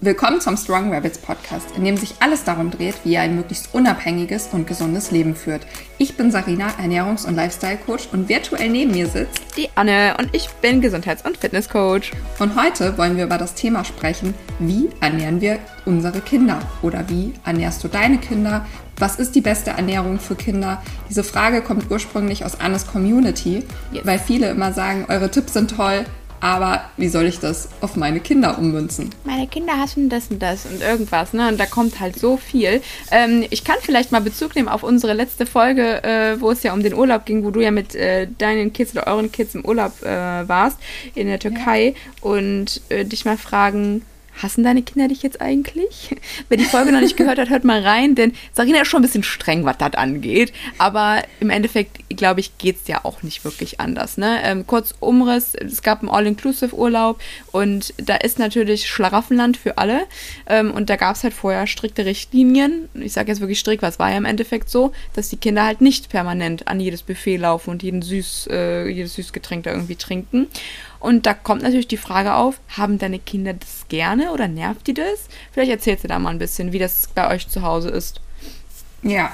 [0.00, 3.74] Willkommen zum Strong Rabbits Podcast, in dem sich alles darum dreht, wie ihr ein möglichst
[3.74, 5.66] unabhängiges und gesundes Leben führt.
[5.98, 10.50] Ich bin Sarina, Ernährungs- und Lifestyle-Coach und virtuell neben mir sitzt die Anne und ich
[10.62, 12.12] bin Gesundheits- und Fitness-Coach.
[12.38, 17.34] Und heute wollen wir über das Thema sprechen, wie ernähren wir unsere Kinder oder wie
[17.44, 18.66] ernährst du deine Kinder?
[18.98, 20.80] Was ist die beste Ernährung für Kinder?
[21.08, 24.06] Diese Frage kommt ursprünglich aus Annes Community, yes.
[24.06, 26.04] weil viele immer sagen, eure Tipps sind toll,
[26.40, 29.10] aber wie soll ich das auf meine Kinder ummünzen?
[29.24, 31.48] Meine Kinder hassen das und das und irgendwas, ne?
[31.48, 32.80] Und da kommt halt so viel.
[33.10, 36.72] Ähm, ich kann vielleicht mal Bezug nehmen auf unsere letzte Folge, äh, wo es ja
[36.72, 39.64] um den Urlaub ging, wo du ja mit äh, deinen Kids oder euren Kids im
[39.64, 40.78] Urlaub äh, warst
[41.14, 41.94] in der Türkei ja.
[42.20, 44.02] und äh, dich mal fragen,
[44.42, 46.16] hassen deine Kinder dich jetzt eigentlich?
[46.48, 49.06] Wer die Folge noch nicht gehört hat, hört mal rein, denn Sarina ist schon ein
[49.06, 50.52] bisschen streng, was das angeht.
[50.78, 54.16] Aber im Endeffekt, glaube ich, geht es ja auch nicht wirklich anders.
[54.16, 54.40] Ne?
[54.44, 57.20] Ähm, kurz Umriss, es gab einen All-Inclusive-Urlaub
[57.52, 60.06] und da ist natürlich Schlaraffenland für alle.
[60.46, 62.88] Ähm, und da gab es halt vorher strikte Richtlinien.
[62.94, 65.80] Ich sage jetzt wirklich strikt, was war ja im Endeffekt so, dass die Kinder halt
[65.80, 70.48] nicht permanent an jedes Buffet laufen und jeden Süß, äh, jedes Süßgetränk da irgendwie trinken.
[71.00, 74.94] Und da kommt natürlich die Frage auf, haben deine Kinder das gerne oder nervt die
[74.94, 75.28] das?
[75.52, 78.20] Vielleicht erzählst du da mal ein bisschen, wie das bei euch zu Hause ist.
[79.02, 79.32] Ja,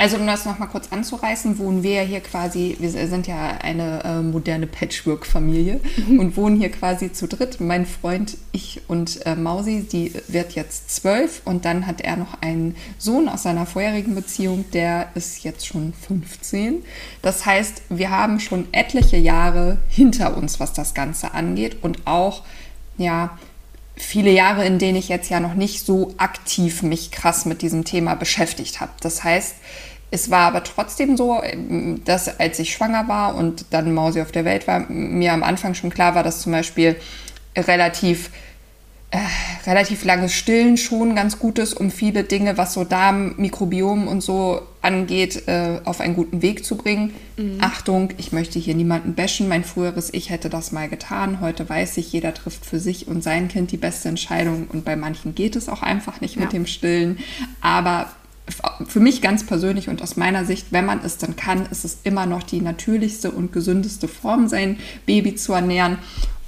[0.00, 4.04] also um das nochmal kurz anzureißen, wohnen wir ja hier quasi, wir sind ja eine
[4.04, 6.20] äh, moderne Patchwork-Familie mhm.
[6.20, 7.60] und wohnen hier quasi zu dritt.
[7.60, 12.40] Mein Freund, ich und äh, Mausi, die wird jetzt zwölf und dann hat er noch
[12.40, 16.84] einen Sohn aus seiner vorherigen Beziehung, der ist jetzt schon 15.
[17.20, 22.44] Das heißt, wir haben schon etliche Jahre hinter uns, was das Ganze angeht und auch,
[22.98, 23.36] ja,
[23.98, 27.84] viele Jahre, in denen ich jetzt ja noch nicht so aktiv mich krass mit diesem
[27.84, 28.92] Thema beschäftigt habe.
[29.00, 29.56] Das heißt,
[30.10, 31.42] es war aber trotzdem so,
[32.04, 35.74] dass als ich schwanger war und dann Mausi auf der Welt war, mir am Anfang
[35.74, 36.96] schon klar war, dass zum Beispiel
[37.56, 38.30] relativ
[39.10, 39.18] äh,
[39.66, 44.20] relativ langes Stillen schon ganz gut ist, um viele Dinge, was so Darm, Mikrobiom und
[44.20, 47.14] so angeht, äh, auf einen guten Weg zu bringen.
[47.38, 47.56] Mhm.
[47.60, 49.48] Achtung, ich möchte hier niemanden bashen.
[49.48, 51.40] Mein früheres Ich hätte das mal getan.
[51.40, 54.94] Heute weiß ich, jeder trifft für sich und sein Kind die beste Entscheidung und bei
[54.94, 56.42] manchen geht es auch einfach nicht ja.
[56.42, 57.18] mit dem Stillen.
[57.62, 58.10] Aber
[58.86, 61.98] für mich ganz persönlich und aus meiner Sicht, wenn man es dann kann, ist es
[62.04, 65.98] immer noch die natürlichste und gesündeste Form, sein Baby zu ernähren.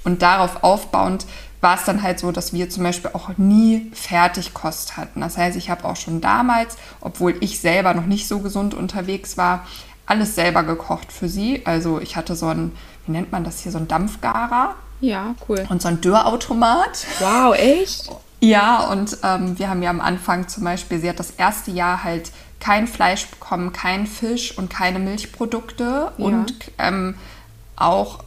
[0.03, 1.27] Und darauf aufbauend
[1.61, 5.21] war es dann halt so, dass wir zum Beispiel auch nie Fertigkost hatten.
[5.21, 9.37] Das heißt, ich habe auch schon damals, obwohl ich selber noch nicht so gesund unterwegs
[9.37, 9.65] war,
[10.07, 11.65] alles selber gekocht für sie.
[11.65, 12.71] Also ich hatte so ein,
[13.05, 14.75] wie nennt man das hier, so ein Dampfgarer.
[14.99, 15.65] Ja, cool.
[15.69, 17.05] Und so ein Dörrautomat.
[17.19, 18.09] Wow, echt?
[18.39, 22.03] Ja, und ähm, wir haben ja am Anfang zum Beispiel, sie hat das erste Jahr
[22.03, 26.25] halt kein Fleisch bekommen, kein Fisch und keine Milchprodukte ja.
[26.25, 27.15] und ähm,
[27.75, 28.23] auch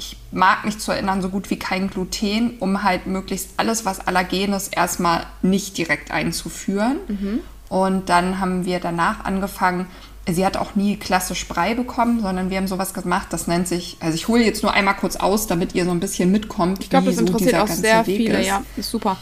[0.00, 4.00] ich mag mich zu erinnern, so gut wie kein Gluten, um halt möglichst alles, was
[4.00, 6.96] allergen ist, erstmal nicht direkt einzuführen.
[7.06, 7.40] Mhm.
[7.68, 9.86] Und dann haben wir danach angefangen,
[10.26, 13.98] sie hat auch nie klassisch Brei bekommen, sondern wir haben sowas gemacht, das nennt sich,
[14.00, 16.82] also ich hole jetzt nur einmal kurz aus, damit ihr so ein bisschen mitkommt.
[16.82, 18.46] Ich glaube, das so interessiert auch sehr Weg viele, ist.
[18.46, 19.18] ja, ist super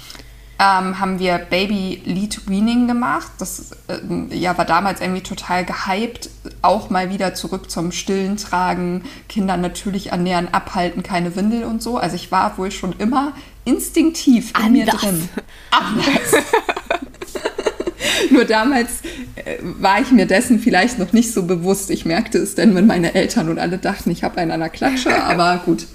[0.60, 3.30] ähm, haben wir Baby Lead Weaning gemacht.
[3.38, 6.30] Das äh, ja, war damals irgendwie total gehypt.
[6.62, 11.96] Auch mal wieder zurück zum Stillen tragen, Kinder natürlich ernähren, abhalten, keine Windel und so.
[11.98, 13.32] Also ich war wohl schon immer
[13.64, 14.72] instinktiv in Anders.
[14.72, 15.28] mir drin.
[15.70, 16.44] Anders.
[18.30, 19.02] Nur damals
[19.36, 21.90] äh, war ich mir dessen vielleicht noch nicht so bewusst.
[21.90, 24.68] Ich merkte es denn, wenn meine Eltern und alle dachten, ich habe einen an der
[24.68, 25.22] Klatsche.
[25.24, 25.86] Aber gut.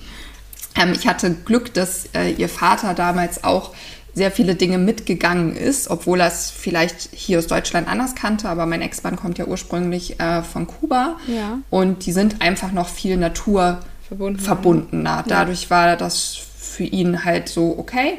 [0.75, 3.73] Ähm, ich hatte Glück, dass äh, ihr Vater damals auch
[4.13, 8.65] sehr viele Dinge mitgegangen ist, obwohl er es vielleicht hier aus Deutschland anders kannte, aber
[8.65, 11.59] mein Ex-Mann kommt ja ursprünglich äh, von Kuba ja.
[11.69, 14.39] und die sind einfach noch viel Natur Verbunden.
[14.39, 15.23] verbundener.
[15.27, 15.69] Dadurch ja.
[15.71, 18.17] war das für ihn halt so okay.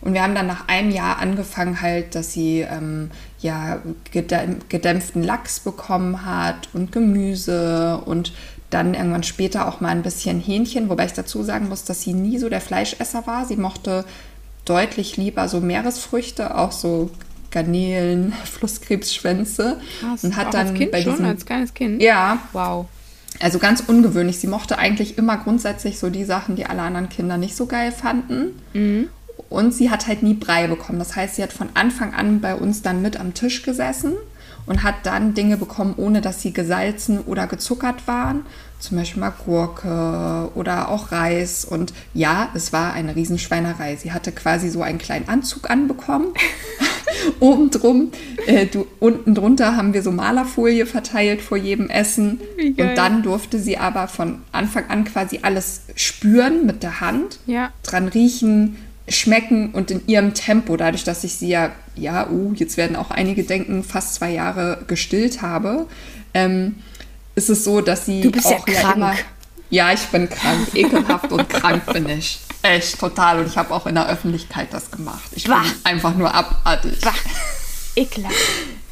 [0.00, 3.80] Und wir haben dann nach einem Jahr angefangen halt, dass sie ähm, ja
[4.12, 8.32] gedämpften Lachs bekommen hat und Gemüse und
[8.70, 12.14] dann irgendwann später auch mal ein bisschen Hähnchen, wobei ich dazu sagen muss, dass sie
[12.14, 13.46] nie so der Fleischesser war.
[13.46, 14.04] Sie mochte
[14.66, 17.10] deutlich lieber so Meeresfrüchte, auch so
[17.50, 19.80] Garnelen, Flusskrebsschwänze.
[20.00, 22.02] Krass, und hat dann als kind bei diesem, schon, als kleines Kind?
[22.02, 22.38] Ja.
[22.52, 22.86] Wow.
[23.40, 24.38] Also ganz ungewöhnlich.
[24.38, 27.92] Sie mochte eigentlich immer grundsätzlich so die Sachen, die alle anderen Kinder nicht so geil
[27.92, 28.60] fanden.
[28.72, 29.08] Mhm.
[29.48, 30.98] Und sie hat halt nie Brei bekommen.
[30.98, 34.14] Das heißt, sie hat von Anfang an bei uns dann mit am Tisch gesessen
[34.66, 38.44] und hat dann Dinge bekommen, ohne dass sie gesalzen oder gezuckert waren.
[38.78, 41.64] Zum Beispiel mal Gurke oder auch Reis.
[41.64, 43.96] Und ja, es war eine Riesenschweinerei.
[43.96, 46.34] Sie hatte quasi so einen kleinen Anzug anbekommen.
[47.40, 48.12] Oben drum,
[48.46, 52.40] äh, du, unten drunter haben wir so Malerfolie verteilt vor jedem Essen.
[52.58, 57.70] Und dann durfte sie aber von Anfang an quasi alles spüren mit der Hand, ja.
[57.82, 58.76] dran riechen,
[59.08, 63.10] schmecken und in ihrem Tempo, dadurch, dass ich sie ja, ja, uh, jetzt werden auch
[63.10, 65.86] einige denken, fast zwei Jahre gestillt habe,
[66.34, 66.76] ähm,
[67.34, 68.96] ist es so, dass sie Du bist ja auch krank.
[68.96, 69.14] immer.
[69.70, 72.40] Ja, ich bin krank, ekelhaft und krank bin ich.
[72.62, 73.40] Echt, total.
[73.40, 75.30] Und ich habe auch in der Öffentlichkeit das gemacht.
[75.34, 75.54] Ich bin
[75.84, 77.00] einfach nur abartig.
[77.00, 77.12] Bah,
[77.94, 78.34] ekelhaft.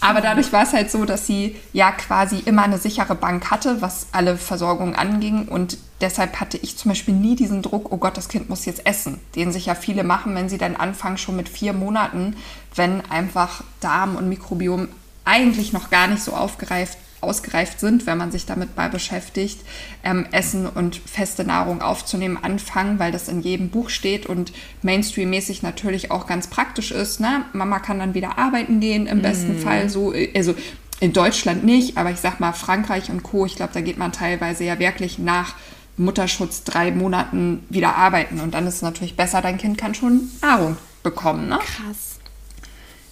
[0.00, 3.82] Aber dadurch war es halt so, dass sie ja quasi immer eine sichere Bank hatte,
[3.82, 5.48] was alle Versorgung anging.
[5.48, 8.86] Und deshalb hatte ich zum Beispiel nie diesen Druck, oh Gott, das Kind muss jetzt
[8.86, 12.36] essen, den sich ja viele machen, wenn sie dann anfangen, schon mit vier Monaten,
[12.74, 14.88] wenn einfach Darm und Mikrobiom
[15.24, 19.60] eigentlich noch gar nicht so aufgereift, ausgereift sind, wenn man sich damit mal beschäftigt,
[20.04, 25.62] ähm, Essen und feste Nahrung aufzunehmen, anfangen, weil das in jedem Buch steht und Mainstream-mäßig
[25.62, 27.20] natürlich auch ganz praktisch ist.
[27.20, 27.44] Ne?
[27.52, 30.54] Mama kann dann wieder arbeiten gehen, im besten Fall so, äh, also
[31.00, 34.12] in Deutschland nicht, aber ich sag mal Frankreich und Co., ich glaube, da geht man
[34.12, 35.54] teilweise ja wirklich nach
[35.96, 40.30] Mutterschutz drei Monaten wieder arbeiten und dann ist es natürlich besser, dein Kind kann schon
[40.40, 41.48] Nahrung bekommen.
[41.48, 41.58] Ne?
[41.58, 42.18] Krass.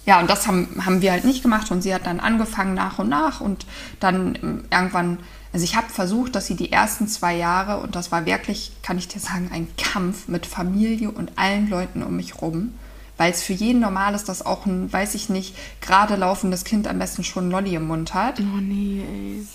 [0.07, 2.97] Ja, und das haben, haben wir halt nicht gemacht und sie hat dann angefangen nach
[2.97, 3.65] und nach und
[3.99, 5.19] dann ähm, irgendwann,
[5.51, 8.97] also ich habe versucht, dass sie die ersten zwei Jahre, und das war wirklich, kann
[8.97, 12.73] ich dir sagen, ein Kampf mit Familie und allen Leuten um mich rum,
[13.17, 16.87] weil es für jeden normal ist, dass auch ein, weiß ich nicht, gerade laufendes Kind
[16.87, 19.45] am besten schon Lolli im Mund hat, Oh nee, ey.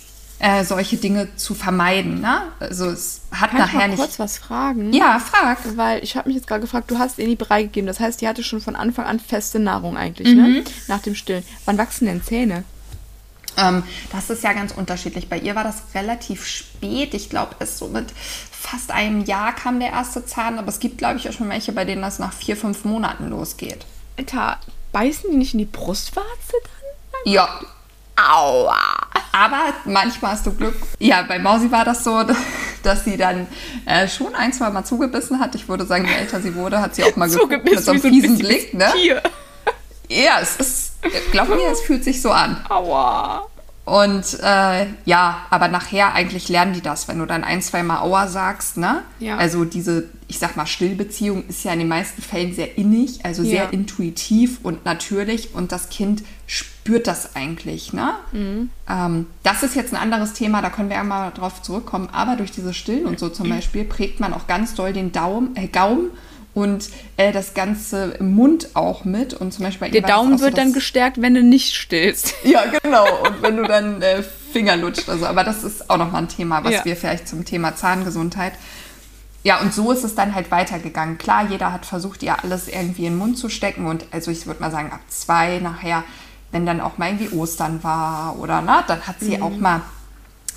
[0.45, 2.19] Äh, solche Dinge zu vermeiden.
[2.19, 2.41] Ne?
[2.59, 3.99] Also es hat Kann ich nachher mal nicht...
[3.99, 4.91] kurz was fragen?
[4.91, 5.57] Ja, frag.
[5.77, 7.87] Weil ich habe mich jetzt gerade gefragt, du hast ihr nie Brei gegeben.
[7.87, 10.41] Das heißt, die hatte schon von Anfang an feste Nahrung eigentlich, Mhm.
[10.53, 10.63] ne?
[10.89, 11.43] Nach dem Stillen.
[11.65, 12.65] Wann wachsen denn Zähne?
[13.55, 15.29] Ähm, das ist ja ganz unterschiedlich.
[15.29, 17.13] Bei ihr war das relativ spät.
[17.13, 18.07] Ich glaube, es so mit
[18.51, 20.59] fast einem Jahr kam der erste Zahn.
[20.59, 23.29] Aber es gibt, glaube ich, auch schon welche, bei denen das nach vier, fünf Monaten
[23.29, 23.85] losgeht.
[24.17, 24.57] Alter,
[24.91, 27.31] beißen die nicht in die Brustwarze dann?
[27.33, 27.47] Ja.
[28.15, 28.77] Aua.
[29.31, 30.75] Aber manchmal hast du Glück.
[30.99, 32.23] Ja, bei Mausi war das so,
[32.83, 33.47] dass sie dann
[33.85, 35.55] äh, schon ein, zwei Mal zugebissen hat.
[35.55, 38.01] Ich würde sagen, je älter sie wurde, hat sie auch mal geguckt mit so einem
[38.01, 38.73] fiesen Blick.
[38.73, 38.91] Ne?
[38.93, 39.21] Tier.
[40.09, 40.93] Ja, es ist,
[41.31, 42.63] glaub mir, es fühlt sich so an.
[42.69, 43.47] Aua.
[43.85, 47.99] Und äh, ja, aber nachher eigentlich lernen die das, wenn du dann ein, zwei Mal
[47.99, 49.01] Aua sagst, ne?
[49.19, 49.35] Ja.
[49.35, 53.43] Also diese, ich sag mal, Stillbeziehung ist ja in den meisten Fällen sehr innig, also
[53.43, 53.69] sehr Ja.
[53.71, 58.13] intuitiv und natürlich und das Kind spürt das eigentlich, ne?
[58.31, 58.69] Mhm.
[58.87, 62.35] Ähm, das ist jetzt ein anderes Thema, da können wir ja mal drauf zurückkommen, aber
[62.35, 65.67] durch diese Stillen und so zum Beispiel prägt man auch ganz doll den Daumen, äh,
[65.67, 66.11] Gaumen
[66.53, 70.73] und äh, das ganze Mund auch mit und zum Beispiel Der Daumen so, wird dann
[70.73, 72.35] gestärkt, wenn du nicht stillst.
[72.43, 73.05] ja, genau.
[73.23, 74.21] Und wenn du dann äh,
[74.51, 75.09] Finger lutscht.
[75.09, 76.85] Also, aber das ist auch nochmal ein Thema, was Ja.
[76.85, 78.53] wir vielleicht zum Thema Zahngesundheit.
[79.43, 81.17] Ja, und so ist es dann halt weitergegangen.
[81.17, 83.87] Klar, jeder hat versucht, ihr alles irgendwie in den Mund zu stecken.
[83.87, 86.03] Und also ich würde mal sagen, ab zwei nachher,
[86.53, 89.81] wenn dann auch mal irgendwie Ostern war oder na, dann hat sie auch mal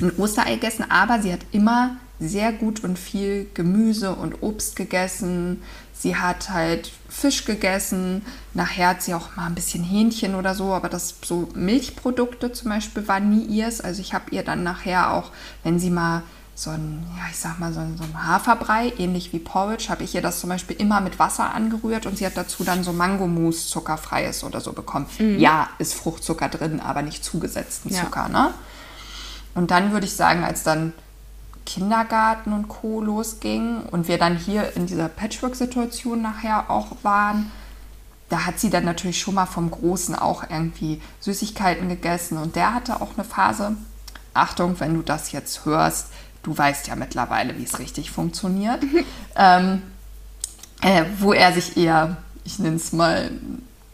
[0.00, 5.62] ein Osterei gegessen, aber sie hat immer sehr gut und viel Gemüse und Obst gegessen.
[5.92, 8.22] Sie hat halt Fisch gegessen.
[8.54, 12.70] Nachher hat sie auch mal ein bisschen Hähnchen oder so, aber das so Milchprodukte zum
[12.70, 13.80] Beispiel waren nie ihrs.
[13.80, 15.30] Also ich habe ihr dann nachher auch,
[15.64, 16.22] wenn sie mal
[16.58, 20.02] so ein, ja, ich sag mal, so ein, so ein Haferbrei, ähnlich wie Porridge, habe
[20.04, 22.94] ich ihr das zum Beispiel immer mit Wasser angerührt und sie hat dazu dann so
[22.94, 25.06] Mangomus zuckerfreies oder so bekommen.
[25.38, 28.04] Ja, ist Fruchtzucker drin, aber nicht zugesetzten Ja.
[28.04, 28.54] Zucker, ne?
[29.54, 30.94] Und dann würde ich sagen, als dann
[31.66, 33.02] Kindergarten und Co.
[33.02, 37.50] losging und wir dann hier in dieser Patchwork-Situation nachher auch waren,
[38.30, 42.72] da hat sie dann natürlich schon mal vom Großen auch irgendwie Süßigkeiten gegessen und der
[42.72, 43.76] hatte auch eine Phase,
[44.32, 46.08] Achtung, wenn du das jetzt hörst,
[46.46, 48.78] du weißt ja mittlerweile, wie es richtig funktioniert,
[49.36, 49.82] ähm,
[50.80, 53.30] äh, wo er sich eher, ich nenne es mal,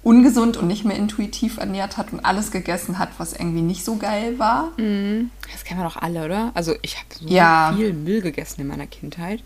[0.04, 3.96] ungesund und nicht mehr intuitiv ernährt hat und alles gegessen hat, was irgendwie nicht so
[3.96, 4.68] geil war.
[4.76, 6.50] Das kennen wir doch alle, oder?
[6.54, 7.72] Also ich habe so Ja.
[7.74, 9.42] viel Müll gegessen in meiner Kindheit.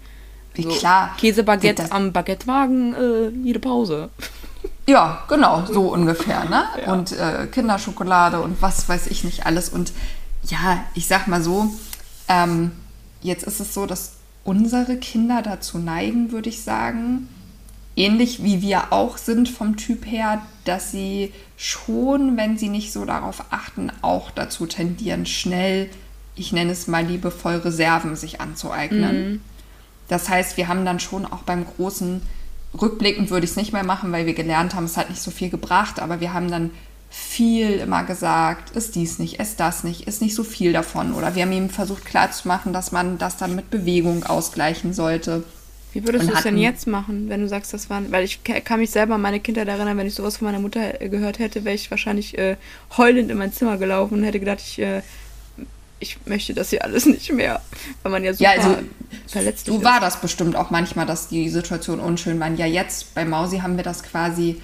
[0.54, 1.14] Wie So klar.
[1.18, 4.10] Käsebaguette am Baguettewagen, äh, jede Pause.
[4.88, 6.62] Ja, genau, so ungefähr, ne?
[6.86, 9.68] Und äh, Kinderschokolade und was weiß ich nicht alles.
[9.68, 9.92] Und
[10.44, 11.74] ja, ich sag mal so,
[12.28, 12.70] ähm,
[13.22, 14.12] jetzt ist es so, dass
[14.44, 17.28] unsere Kinder dazu neigen, würde ich sagen,
[17.96, 23.04] ähnlich wie wir auch sind vom Typ her, dass sie schon, wenn sie nicht so
[23.04, 25.88] darauf achten, auch dazu tendieren, schnell,
[26.36, 29.40] ich nenne es mal liebevoll, Reserven sich anzueignen.
[30.08, 32.20] Das heißt, wir haben dann schon auch beim großen
[32.80, 35.30] Rückblickend würde ich es nicht mehr machen, weil wir gelernt haben, es hat nicht so
[35.30, 36.70] viel gebracht, aber wir haben dann
[37.10, 41.14] viel immer gesagt, ist dies nicht, ist das nicht, ist nicht so viel davon.
[41.14, 45.44] Oder wir haben ihm versucht klarzumachen, dass man das dann mit Bewegung ausgleichen sollte.
[45.92, 48.60] Wie würdest du es denn jetzt machen, wenn du sagst, das waren, weil ich ka-
[48.60, 51.38] kann mich selber an meine Kindheit erinnern, wenn ich sowas von meiner Mutter äh, gehört
[51.38, 52.56] hätte, wäre ich wahrscheinlich äh,
[52.98, 55.00] heulend in mein Zimmer gelaufen und hätte gedacht, ich äh,
[55.98, 57.60] ich möchte das hier alles nicht mehr,
[58.02, 58.76] weil man ja super Ja, also
[59.26, 62.56] verletzt so war das bestimmt auch manchmal, dass die Situation unschön waren.
[62.58, 64.60] Ja, jetzt bei Mausi haben wir das quasi,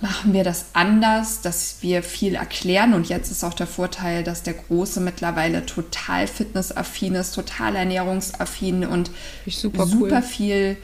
[0.00, 2.94] machen wir das anders, dass wir viel erklären.
[2.94, 8.86] Und jetzt ist auch der Vorteil, dass der Große mittlerweile total fitnessaffin ist, total ernährungsaffin
[8.86, 9.10] und
[9.46, 10.22] super super cool.
[10.22, 10.76] viel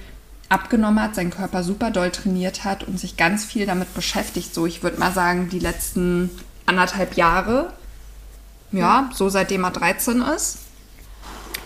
[0.48, 4.54] abgenommen hat, seinen Körper super doll trainiert hat und sich ganz viel damit beschäftigt.
[4.54, 6.30] So, ich würde mal sagen, die letzten
[6.66, 7.72] anderthalb Jahre,
[8.70, 10.58] ja, so seitdem er 13 ist.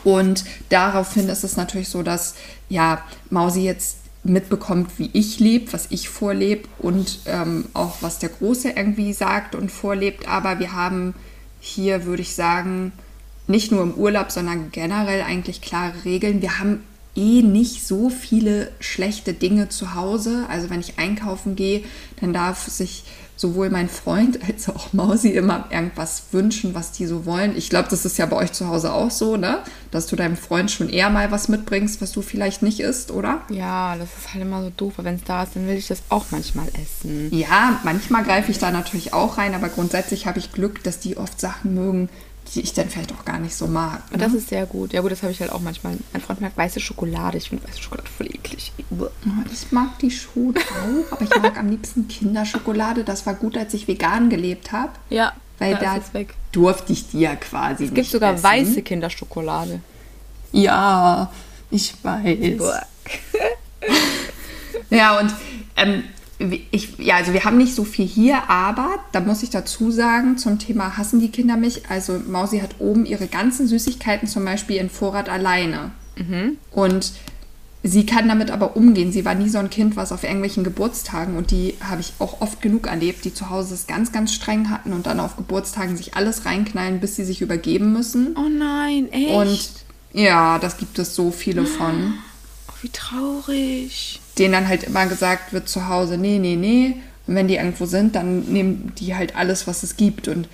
[0.03, 2.35] Und daraufhin ist es natürlich so, dass
[2.69, 8.29] ja Mausi jetzt mitbekommt, wie ich lebe, was ich vorlebe und ähm, auch was der
[8.29, 10.29] Große irgendwie sagt und vorlebt.
[10.29, 11.15] Aber wir haben
[11.61, 12.93] hier, würde ich sagen,
[13.47, 16.43] nicht nur im Urlaub, sondern generell eigentlich klare Regeln.
[16.43, 16.85] Wir haben
[17.17, 20.47] eh nicht so viele schlechte Dinge zu Hause.
[20.49, 21.83] Also wenn ich einkaufen gehe,
[22.21, 23.05] dann darf sich
[23.41, 27.57] sowohl mein Freund als auch Mausi immer irgendwas wünschen, was die so wollen.
[27.57, 29.61] Ich glaube, das ist ja bei euch zu Hause auch so, ne?
[29.91, 33.41] Dass du deinem Freund schon eher mal was mitbringst, was du vielleicht nicht isst, oder?
[33.49, 36.03] Ja, das ist halt immer so doof, wenn es da ist, dann will ich das
[36.11, 37.31] auch manchmal essen.
[37.33, 41.17] Ja, manchmal greife ich da natürlich auch rein, aber grundsätzlich habe ich Glück, dass die
[41.17, 42.11] oft Sachen mögen,
[42.55, 44.11] die ich dann vielleicht auch gar nicht so mag.
[44.11, 44.19] Ne?
[44.19, 44.93] das ist sehr gut.
[44.93, 45.97] Ja gut, das habe ich halt auch manchmal.
[46.13, 47.39] Mein Freund mag weiße Schokolade.
[47.39, 48.73] Ich finde weiße Schokolade voll eklig.
[49.53, 53.05] Ich mag die schon auch, aber ich mag am liebsten Kinderschokolade.
[53.05, 54.93] Das war gut, als ich vegan gelebt habe.
[55.11, 56.35] Ja, Weil da da ist es weg.
[56.53, 58.43] durfte ich die ja quasi Es gibt sogar essen.
[58.45, 59.81] weiße Kinderschokolade.
[60.53, 61.31] Ja,
[61.71, 62.37] ich weiß.
[64.91, 65.33] Ja, und
[65.77, 66.03] ähm,
[66.71, 70.39] ich, ja, also wir haben nicht so viel hier, aber da muss ich dazu sagen,
[70.39, 71.91] zum Thema hassen die Kinder mich.
[71.91, 75.91] Also Mausi hat oben ihre ganzen Süßigkeiten zum Beispiel in Vorrat alleine.
[76.71, 77.13] Und
[77.83, 79.13] sie kann damit aber umgehen.
[79.13, 82.41] Sie war nie so ein Kind, was auf irgendwelchen Geburtstagen, und die habe ich auch
[82.41, 85.97] oft genug erlebt, die zu Hause es ganz, ganz streng hatten und dann auf Geburtstagen
[85.97, 88.35] sich alles reinknallen, bis sie sich übergeben müssen.
[88.37, 89.31] Oh nein, echt?
[89.31, 89.71] Und
[90.13, 92.15] ja, das gibt es so viele von
[92.69, 94.21] oh, wie traurig.
[94.41, 96.97] Denen dann halt immer gesagt wird zu Hause, nee, nee, nee.
[97.27, 100.27] Und wenn die irgendwo sind, dann nehmen die halt alles, was es gibt.
[100.27, 100.49] Und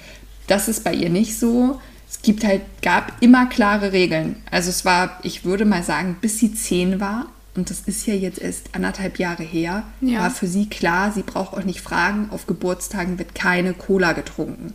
[0.47, 1.81] das ist bei ihr nicht so.
[2.09, 4.37] Es gibt halt, gab immer klare Regeln.
[4.51, 7.27] Also es war, ich würde mal sagen, bis sie zehn war,
[7.57, 10.21] und das ist ja jetzt erst anderthalb Jahre her, Ja.
[10.21, 14.75] war für sie klar, sie braucht auch nicht fragen, auf Geburtstagen wird keine Cola getrunken.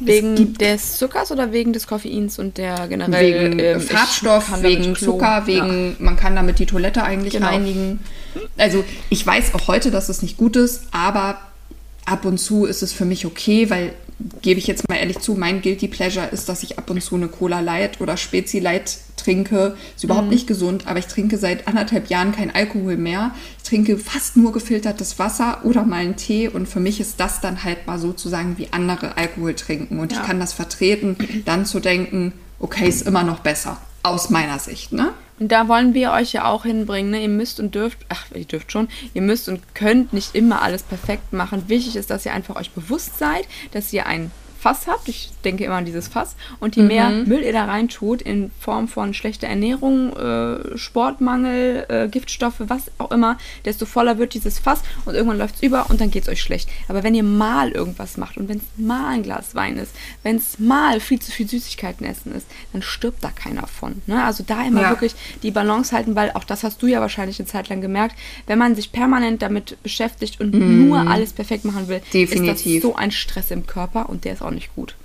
[0.00, 4.94] Wegen des Zuckers oder wegen des Koffeins und der generell wegen ähm, ich Farbstoff, wegen.
[4.96, 7.46] Zucker, wegen, man kann damit die Toilette eigentlich Genau.
[7.46, 8.00] reinigen.
[8.58, 11.38] Also ich weiß auch heute, dass es nicht gut ist, aber
[12.04, 13.92] ab und zu ist es für mich okay, weil,
[14.40, 17.16] gebe ich jetzt mal ehrlich zu, mein Guilty Pleasure ist, dass ich ab und zu
[17.16, 19.76] eine Cola Light oder Spezi Light trinke.
[19.94, 20.10] Ist Mhm.
[20.10, 23.32] überhaupt nicht gesund, aber ich trinke seit anderthalb Jahren kein Alkohol mehr.
[23.58, 27.40] Ich trinke fast nur gefiltertes Wasser oder mal einen Tee und für mich ist das
[27.40, 30.20] dann halt mal sozusagen wie andere Alkohol trinken und Ja.
[30.20, 34.92] ich kann das vertreten, dann zu denken, okay, ist immer noch besser, aus meiner Sicht,
[34.92, 35.12] ne?
[35.38, 37.10] Und da wollen wir euch ja auch hinbringen.
[37.10, 37.22] Ne?
[37.22, 40.82] Ihr müsst und dürft, ach, ihr dürft schon, ihr müsst und könnt nicht immer alles
[40.82, 41.64] perfekt machen.
[41.68, 44.30] Wichtig ist, dass ihr einfach euch bewusst seid, dass ihr ein
[44.66, 45.08] Fass habt.
[45.08, 46.34] Ich denke immer an dieses Fass.
[46.58, 51.86] Und je mehr Müll ihr da rein tut, in Form von schlechter Ernährung, äh, Sportmangel,
[51.88, 55.88] äh, Giftstoffe, was auch immer, desto voller wird dieses Fass und irgendwann läuft es über
[55.88, 56.68] und dann geht es euch schlecht.
[56.88, 59.92] Aber wenn ihr mal irgendwas macht und wenn es mal ein Glas Wein ist,
[60.24, 64.02] wenn es mal viel zu viel Süßigkeiten essen ist, dann stirbt da keiner von.
[64.06, 64.24] Ne?
[64.24, 64.90] Also da immer Ja.
[64.90, 68.16] wirklich die Balance halten, weil auch das hast du ja wahrscheinlich eine Zeit lang gemerkt,
[68.48, 72.82] wenn man sich permanent damit beschäftigt und nur alles perfekt machen will, ist Definitiv.
[72.82, 74.96] das so ein Stress im Körper und der ist auch nicht gut.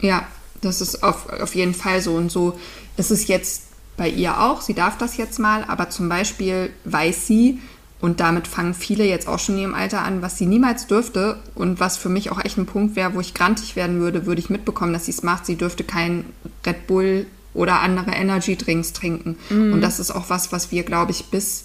[0.00, 0.26] Ja,
[0.60, 2.14] das ist auf, auf jeden Fall so.
[2.14, 2.58] Und so
[2.96, 3.62] ist es jetzt
[3.96, 4.60] bei ihr auch.
[4.60, 7.60] Sie darf das jetzt mal, aber zum Beispiel weiß sie,
[8.00, 11.38] und damit fangen viele jetzt auch schon in ihrem Alter an, was sie niemals dürfte
[11.54, 14.40] und was für mich auch echt ein Punkt wäre, wo ich grantig werden würde, würde
[14.40, 15.46] ich mitbekommen, dass sie es macht.
[15.46, 16.26] Sie dürfte kein
[16.66, 19.38] Red Bull oder andere Energy Drinks trinken.
[19.72, 21.64] Und das ist auch was, was wir, glaube ich, bis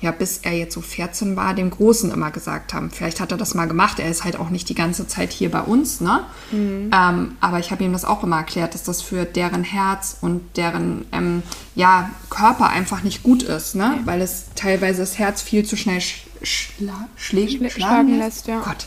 [0.00, 2.90] ja, bis er jetzt so 14 war, dem Großen immer gesagt haben.
[2.90, 3.98] Vielleicht hat er das mal gemacht.
[4.00, 6.20] Er ist halt auch nicht die ganze Zeit hier bei uns, ne?
[6.52, 10.56] Ähm, aber ich habe ihm das auch immer erklärt, dass das für deren Herz und
[10.56, 11.42] deren ähm,
[11.74, 13.98] ja, Körper einfach nicht gut ist, ne?
[14.04, 18.46] Weil es teilweise das Herz viel zu schnell sch schla schlägt, Schlä- schlagen lässt.
[18.46, 18.60] lässt, ja.
[18.60, 18.86] Gott.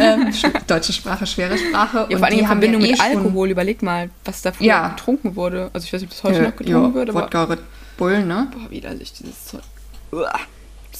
[0.00, 1.98] Ähm, sch- deutsche Sprache, schwere Sprache.
[1.98, 3.50] Ja, Und vor allem die in haben Verbindung ja eh mit schon- Alkohol.
[3.50, 4.88] Überleg mal, was da früher Ja.
[4.88, 5.68] getrunken wurde.
[5.74, 7.58] Also ich weiß nicht, ob das heute Äh, noch getrunken ja, wird, aber Wodka Red
[7.98, 8.48] Bull, ne?
[8.56, 9.60] boah, widerlich dieses Zeug.
[10.12, 10.32] Uah.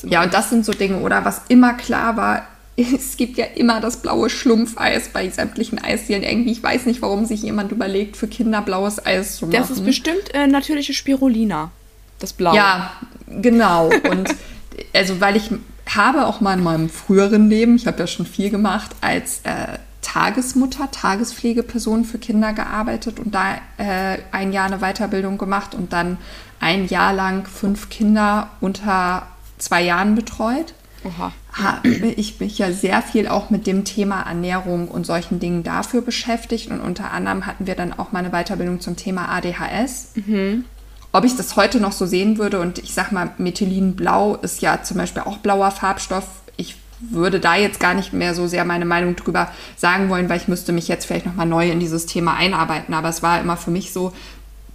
[0.02, 2.42] Ja, und das sind so Dinge, oder was immer klar war,
[2.76, 6.22] es gibt ja immer das blaue Schlumpfeis bei sämtlichen Eisdielen.
[6.22, 9.56] Irgendwie, ich weiß nicht, warum sich jemand überlegt, für Kinder blaues Eis zu machen.
[9.56, 11.70] Das ist bestimmt äh, natürliche Spirulina.
[12.18, 12.56] Das Blaue.
[12.56, 12.92] Ja,
[13.28, 13.90] genau.
[14.10, 14.28] Und
[14.92, 15.50] also, weil ich
[15.94, 19.78] habe auch mal in meinem früheren Leben, ich habe ja schon viel gemacht, als äh,
[20.00, 26.18] Tagesmutter, Tagespflegeperson für Kinder gearbeitet und da äh, ein Jahr eine Weiterbildung gemacht und dann
[26.60, 29.26] ein Jahr lang fünf Kinder unter
[29.58, 30.75] zwei Jahren betreut.
[31.04, 31.32] Oha.
[31.52, 36.00] Habe ich mich ja sehr viel auch mit dem Thema Ernährung und solchen Dingen dafür
[36.00, 36.70] beschäftigt.
[36.70, 40.12] Und unter anderem hatten wir dann auch mal eine Weiterbildung zum Thema ADHS.
[40.14, 40.64] Mhm.
[41.12, 44.82] Ob ich das heute noch so sehen würde, und ich sag mal, Methylinblau ist ja
[44.82, 46.26] zum Beispiel auch blauer Farbstoff.
[46.56, 50.38] Ich würde da jetzt gar nicht mehr so sehr meine Meinung drüber sagen wollen, weil
[50.38, 52.94] ich müsste mich jetzt vielleicht nochmal neu in dieses Thema einarbeiten.
[52.94, 54.12] Aber es war immer für mich so,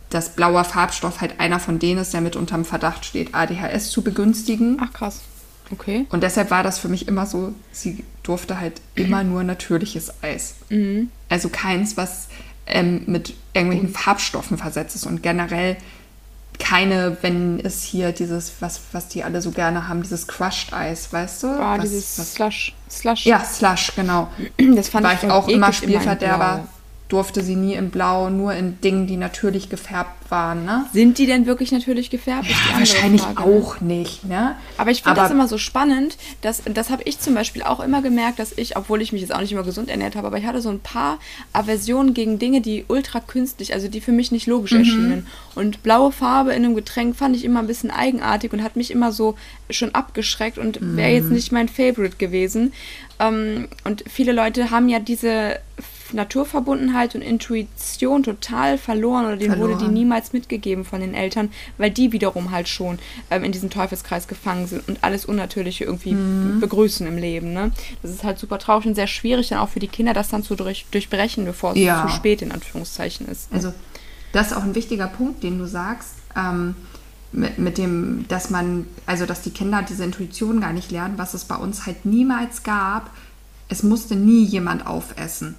[0.10, 4.02] dass blauer Farbstoff halt einer von denen ist, der mit unterm Verdacht steht, ADHS zu
[4.02, 4.78] begünstigen.
[4.82, 5.22] Ach krass.
[5.72, 6.08] Okay.
[6.10, 10.56] Und deshalb war das für mich immer so, sie durfte halt immer nur natürliches Eis.
[10.70, 11.12] Mhm.
[11.30, 12.28] Also keins, was
[12.66, 15.78] ähm, mit irgendwelchen Farbstoffen versetzt ist und generell
[16.58, 21.14] keine, wenn es hier dieses, was, was die alle so gerne haben, dieses Crushed Eis,
[21.14, 21.48] weißt du?
[21.48, 22.76] Ah, was, dieses was, Slush.
[22.90, 23.26] Slush.
[23.26, 24.28] Ja, Slush, genau.
[24.58, 26.68] Das fand War ich, ich auch immer Spielverderber
[27.10, 30.64] durfte sie nie in Blau, nur in Dingen, die natürlich gefärbt waren.
[30.64, 30.86] Ne?
[30.94, 32.48] Sind die denn wirklich natürlich gefärbt?
[32.48, 33.58] Ja, wahrscheinlich Frage, ne?
[33.58, 34.26] auch nicht.
[34.26, 34.56] Ne?
[34.78, 38.04] Aber ich finde das immer so spannend, dass, das habe ich zum Beispiel auch immer
[38.04, 40.46] gemerkt, dass ich, obwohl ich mich jetzt auch nicht immer gesund ernährt habe, aber ich
[40.46, 41.18] hatte so ein paar
[41.52, 44.80] Aversionen gegen Dinge, die ultra künstlich, also die für mich nicht logisch mhm.
[44.80, 45.28] erschienen.
[45.56, 48.92] Und blaue Farbe in einem Getränk fand ich immer ein bisschen eigenartig und hat mich
[48.92, 49.36] immer so
[49.72, 51.34] schon abgeschreckt und wäre jetzt mhm.
[51.34, 52.72] nicht mein Favorite gewesen.
[53.20, 55.58] Ähm, und viele Leute haben ja diese
[56.14, 59.80] Naturverbundenheit und Intuition total verloren oder denen verloren.
[59.80, 63.00] wurde die niemals mitgegeben von den Eltern, weil die wiederum halt schon
[63.30, 66.60] ähm, in diesem Teufelskreis gefangen sind und alles Unnatürliche irgendwie mhm.
[66.60, 67.54] begrüßen im Leben.
[67.54, 67.72] Ne?
[68.02, 70.44] Das ist halt super traurig und sehr schwierig dann auch für die Kinder, das dann
[70.44, 72.08] zu durch, durchbrechen, bevor es ja.
[72.08, 73.52] zu spät in Anführungszeichen ist.
[73.52, 73.58] Ne?
[73.58, 73.74] Also
[74.32, 76.14] das ist auch ein wichtiger Punkt, den du sagst.
[76.36, 76.76] Ähm,
[77.32, 81.34] mit, mit, dem, dass man, also dass die Kinder diese Intuition gar nicht lernen, was
[81.34, 83.12] es bei uns halt niemals gab.
[83.68, 85.56] Es musste nie jemand aufessen.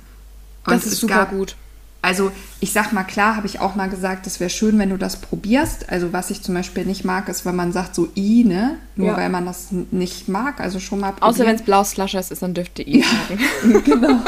[0.67, 1.57] Und das ist super gab, gut.
[2.03, 4.97] Also ich sag mal, klar habe ich auch mal gesagt, es wäre schön, wenn du
[4.97, 5.91] das probierst.
[5.91, 8.79] Also was ich zum Beispiel nicht mag, ist, wenn man sagt so I, ne?
[8.97, 9.17] Nur ja.
[9.17, 10.61] weil man das nicht mag.
[10.61, 11.31] Also schon mal probieren.
[11.31, 14.21] Außer wenn es blau Slushers ist, dann dürfte I ja, genau.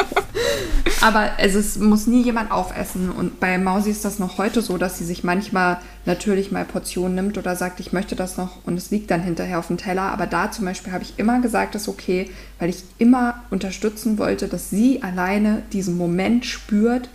[1.00, 3.10] Aber es muss nie jemand aufessen.
[3.10, 7.16] Und bei Mausi ist das noch heute so, dass sie sich manchmal natürlich mal Portionen
[7.16, 10.02] nimmt oder sagt, ich möchte das noch und es liegt dann hinterher auf dem Teller.
[10.02, 14.18] Aber da zum Beispiel habe ich immer gesagt, das ist okay, weil ich immer unterstützen
[14.18, 17.08] wollte, dass sie alleine diesen Moment spürt,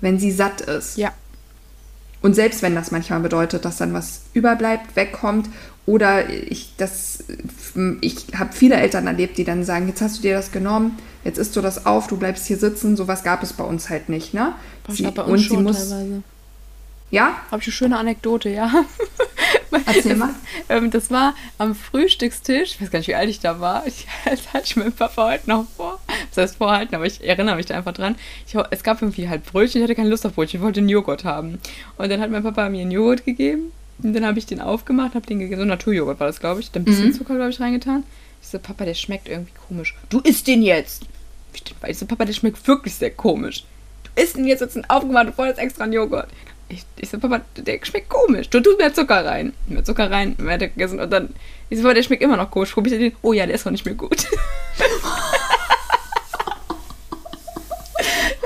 [0.00, 0.96] wenn sie satt ist.
[0.96, 1.12] Ja.
[2.20, 5.48] Und selbst wenn das manchmal bedeutet, dass dann was überbleibt, wegkommt
[5.86, 7.24] oder ich das
[8.00, 11.38] ich habe viele Eltern erlebt, die dann sagen, jetzt hast du dir das genommen, jetzt
[11.38, 14.34] isst du das auf, du bleibst hier sitzen, sowas gab es bei uns halt nicht,
[14.34, 14.54] ne?
[14.88, 16.22] Sie, und sie muss teilweise.
[17.10, 17.36] Ja?
[17.50, 18.70] Habe ich eine schöne Anekdote, ja.
[19.86, 20.34] Erzähl mal.
[20.68, 23.84] Das, ähm, das war am Frühstückstisch, ich weiß gar nicht, wie alt ich da war.
[24.24, 26.00] Das hatte ich meinem Papa heute noch vor.
[26.38, 28.16] Das heißt vorhalten, aber ich erinnere mich da einfach dran.
[28.46, 30.88] Ich, es gab irgendwie halt Brötchen, ich hatte keine Lust auf Brötchen, ich wollte einen
[30.88, 31.58] Joghurt haben.
[31.96, 33.72] Und dann hat mein Papa mir einen Joghurt gegeben.
[34.02, 35.62] Und dann habe ich den aufgemacht, habe den gegessen.
[35.62, 36.70] So Naturjoghurt war das, glaube ich.
[36.70, 37.12] Dann ein bisschen mhm.
[37.14, 38.04] Zucker, glaube ich, reingetan.
[38.40, 39.96] Ich so, Papa, der schmeckt irgendwie komisch.
[40.08, 41.06] Du isst den jetzt!
[41.88, 43.64] Ich so, Papa, der schmeckt wirklich sehr komisch.
[44.04, 46.28] Du isst den jetzt, jetzt aufgemacht, du wolltest extra einen Joghurt
[46.68, 48.48] ich, ich so, Papa, der schmeckt komisch.
[48.50, 49.52] Du tust mehr Zucker rein.
[49.66, 51.00] Mehr Zucker rein, mehr gegessen.
[51.00, 51.30] Und dann,
[51.70, 52.72] ich so, Papa, der schmeckt immer noch komisch.
[52.72, 53.12] Probier den.
[53.22, 54.26] Oh ja, der ist noch nicht mehr gut.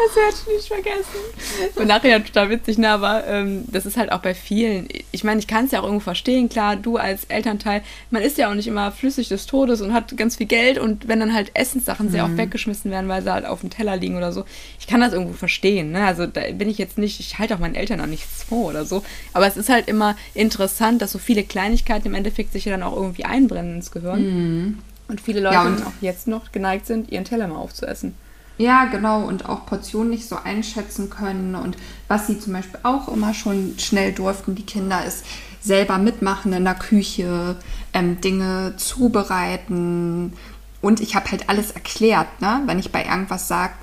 [0.04, 1.76] Das werde ich nicht vergessen.
[1.76, 4.88] Und nachher total witzig, ne, aber ähm, das ist halt auch bei vielen.
[5.12, 8.38] Ich meine, ich kann es ja auch irgendwo verstehen, klar, du als Elternteil, man ist
[8.38, 11.34] ja auch nicht immer flüssig des Todes und hat ganz viel Geld und wenn dann
[11.34, 12.38] halt Essenssachen sehr oft mhm.
[12.38, 14.44] weggeschmissen werden, weil sie halt auf dem Teller liegen oder so,
[14.80, 16.04] ich kann das irgendwo verstehen, ne?
[16.04, 18.84] Also da bin ich jetzt nicht, ich halte auch meinen Eltern auch nichts vor oder
[18.84, 19.04] so.
[19.32, 22.82] Aber es ist halt immer interessant, dass so viele Kleinigkeiten im Endeffekt sich ja dann
[22.82, 24.22] auch irgendwie einbrennen ins Gehirn.
[24.22, 24.78] Mhm.
[25.08, 28.14] Und viele Leute ja, und auch jetzt noch geneigt sind, ihren Teller mal aufzuessen.
[28.58, 31.54] Ja, genau, und auch Portionen nicht so einschätzen können.
[31.54, 31.76] Und
[32.08, 35.24] was sie zum Beispiel auch immer schon schnell durften, die Kinder, ist
[35.60, 37.56] selber mitmachen in der Küche,
[37.92, 40.32] ähm, Dinge zubereiten.
[40.80, 42.62] Und ich habe halt alles erklärt, ne?
[42.66, 43.74] Wenn ich bei irgendwas sage,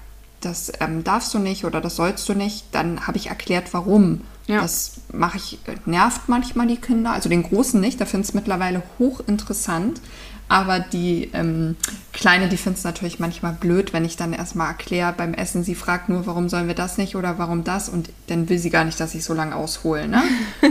[0.42, 4.22] das ähm, darfst du nicht oder das sollst du nicht, dann habe ich erklärt, warum.
[4.48, 4.62] Ja.
[4.62, 8.34] Das mache ich, nervt manchmal die Kinder, also den Großen nicht, da finde ich es
[8.34, 10.02] mittlerweile hochinteressant.
[10.50, 11.76] Aber die ähm,
[12.12, 15.76] Kleine, die findet es natürlich manchmal blöd, wenn ich dann erstmal erkläre beim Essen, sie
[15.76, 18.84] fragt nur, warum sollen wir das nicht oder warum das und dann will sie gar
[18.84, 20.08] nicht, dass ich so lange aushole.
[20.08, 20.24] Ne?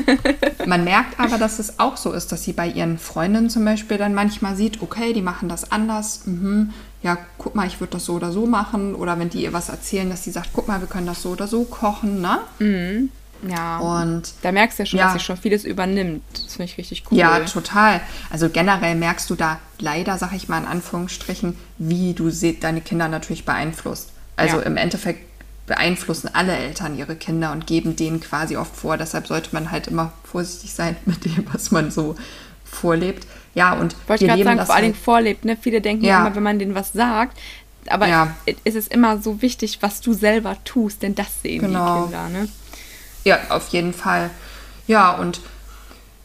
[0.66, 3.98] Man merkt aber, dass es auch so ist, dass sie bei ihren Freundinnen zum Beispiel
[3.98, 6.70] dann manchmal sieht, okay, die machen das anders, mhm.
[7.02, 8.96] ja, guck mal, ich würde das so oder so machen.
[8.96, 11.30] Oder wenn die ihr was erzählen, dass sie sagt, guck mal, wir können das so
[11.30, 12.40] oder so kochen, ne?
[12.58, 13.10] Mhm.
[13.46, 13.78] Ja.
[13.78, 15.04] Und da merkst du ja schon, ja.
[15.06, 16.22] dass sie schon vieles übernimmt.
[16.32, 17.18] Das finde ich richtig cool.
[17.18, 18.00] Ja, total.
[18.30, 23.08] Also generell merkst du da leider, sag ich mal in Anführungsstrichen, wie du deine Kinder
[23.08, 24.10] natürlich beeinflusst.
[24.36, 24.62] Also Ja.
[24.62, 25.24] im Endeffekt
[25.66, 28.96] beeinflussen alle Eltern ihre Kinder und geben denen quasi oft vor.
[28.96, 32.16] Deshalb sollte man halt immer vorsichtig sein mit dem, was man so
[32.64, 33.26] vorlebt.
[33.54, 35.44] Ja, und Wollte ich gerade sagen, vor allen halt- vorlebt.
[35.44, 35.56] Ne?
[35.60, 36.20] Viele denken Ja.
[36.26, 37.38] immer, wenn man denen was sagt,
[37.88, 38.34] aber Ja.
[38.64, 42.06] es ist immer so wichtig, was du selber tust, denn das sehen Genau.
[42.06, 42.28] die Kinder.
[42.28, 42.48] Ne?
[43.28, 44.30] Ja, auf jeden Fall.
[44.86, 45.42] Ja, und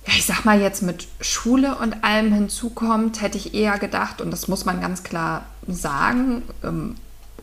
[0.06, 4.48] ich sag mal jetzt mit Schule und allem hinzukommt, hätte ich eher gedacht, und das
[4.48, 6.96] muss man ganz klar sagen, im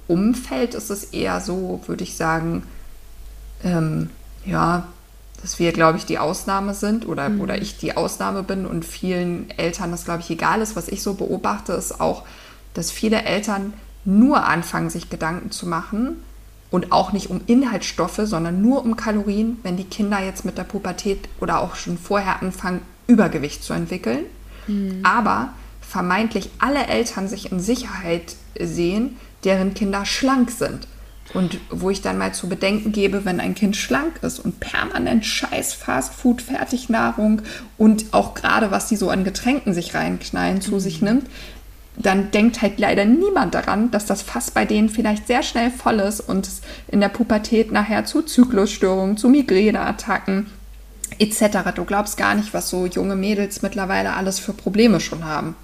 [0.08, 2.62] Umfeld ist es eher so, würde ich sagen,
[3.62, 4.08] ähm,
[4.46, 4.86] ja,
[5.42, 9.50] dass wir, glaube ich, die Ausnahme sind oder, oder ich die Ausnahme bin und vielen
[9.50, 10.74] Eltern das, glaube ich, egal ist.
[10.74, 12.22] Was ich so beobachte, ist auch,
[12.72, 13.74] dass viele Eltern
[14.06, 16.16] nur anfangen, sich Gedanken zu machen
[16.70, 20.64] und auch nicht um Inhaltsstoffe, sondern nur um Kalorien, wenn die Kinder jetzt mit der
[20.64, 24.24] Pubertät oder auch schon vorher anfangen, Übergewicht zu entwickeln.
[25.02, 30.86] Aber vermeintlich alle Eltern sich in Sicherheit sehen, deren Kinder schlank sind.
[31.32, 35.24] Und wo ich dann mal zu bedenken gebe, wenn ein Kind schlank ist und permanent
[35.24, 37.42] scheiß Fastfood, Fertignahrung
[37.78, 41.26] und auch gerade was die so an Getränken sich reinknallen zu sich nimmt,
[41.96, 46.00] dann denkt halt leider niemand daran, dass das Fass bei denen vielleicht sehr schnell voll
[46.00, 50.46] ist und es in der Pubertät nachher zu Zyklusstörungen, zu Migräneattacken
[51.18, 51.72] etc.
[51.74, 55.54] Du glaubst gar nicht, was so junge Mädels mittlerweile alles für Probleme schon haben.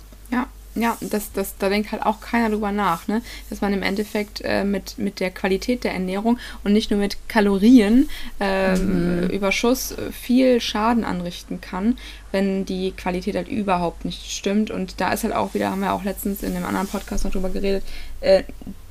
[0.76, 3.22] Ja, das, das, da denkt halt auch keiner drüber nach, ne?
[3.50, 7.16] Dass man im Endeffekt äh, mit, mit der Qualität der Ernährung und nicht nur mit
[7.28, 8.08] Kalorien
[8.40, 11.96] ähm, Überschuss äh, viel Schaden anrichten kann,
[12.30, 14.70] wenn die Qualität halt überhaupt nicht stimmt.
[14.70, 17.32] Und da ist halt auch wieder, haben wir auch letztens in einem anderen Podcast noch
[17.32, 17.82] drüber geredet,
[18.20, 18.42] äh,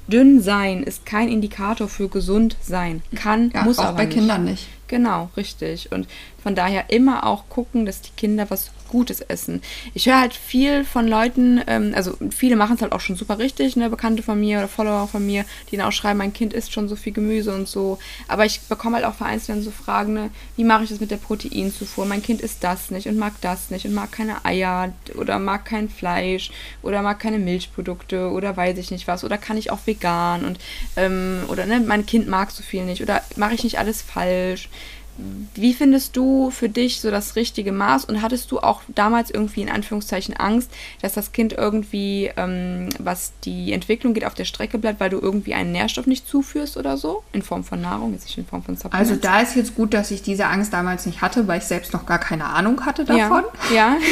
[0.07, 3.01] dünn sein ist kein Indikator für gesund sein.
[3.15, 4.17] Kann, Ja, muss auch aber bei nicht.
[4.17, 4.67] Kindern nicht.
[4.87, 5.91] Genau, richtig.
[5.91, 6.07] Und
[6.43, 9.61] von daher immer auch gucken, dass die Kinder was Gutes essen.
[9.93, 13.39] Ich höre halt viel von Leuten, ähm, also viele machen es halt auch schon super
[13.39, 16.53] richtig, ne, Bekannte von mir oder Follower von mir, die dann auch schreiben, mein Kind
[16.53, 17.99] isst schon so viel Gemüse und so.
[18.29, 21.11] Aber ich bekomme halt auch vereinzelt dann so Fragen, ne, wie mache ich das mit
[21.11, 22.05] der Proteinzufuhr?
[22.05, 25.65] Mein Kind isst das nicht und mag das nicht und mag keine Eier oder mag
[25.65, 29.79] kein Fleisch oder mag keine Milchprodukte oder weiß ich nicht was oder kann ich auch
[29.85, 30.57] vegan und
[30.95, 34.69] ähm, oder ne, mein Kind mag so viel nicht oder mache ich nicht alles falsch?
[35.17, 39.61] Wie findest du für dich so das richtige Maß und hattest du auch damals irgendwie
[39.61, 40.69] in Anführungszeichen Angst,
[41.01, 45.19] dass das Kind irgendwie, ähm, was die Entwicklung geht, auf der Strecke bleibt, weil du
[45.19, 47.23] irgendwie einen Nährstoff nicht zuführst oder so?
[47.31, 49.09] In Form von Nahrung, jetzt nicht in Form von Supplements?
[49.09, 51.93] Also da ist jetzt gut, dass ich diese Angst damals nicht hatte, weil ich selbst
[51.93, 53.29] noch gar keine Ahnung hatte ja.
[53.29, 53.43] davon.
[53.73, 53.97] Ja.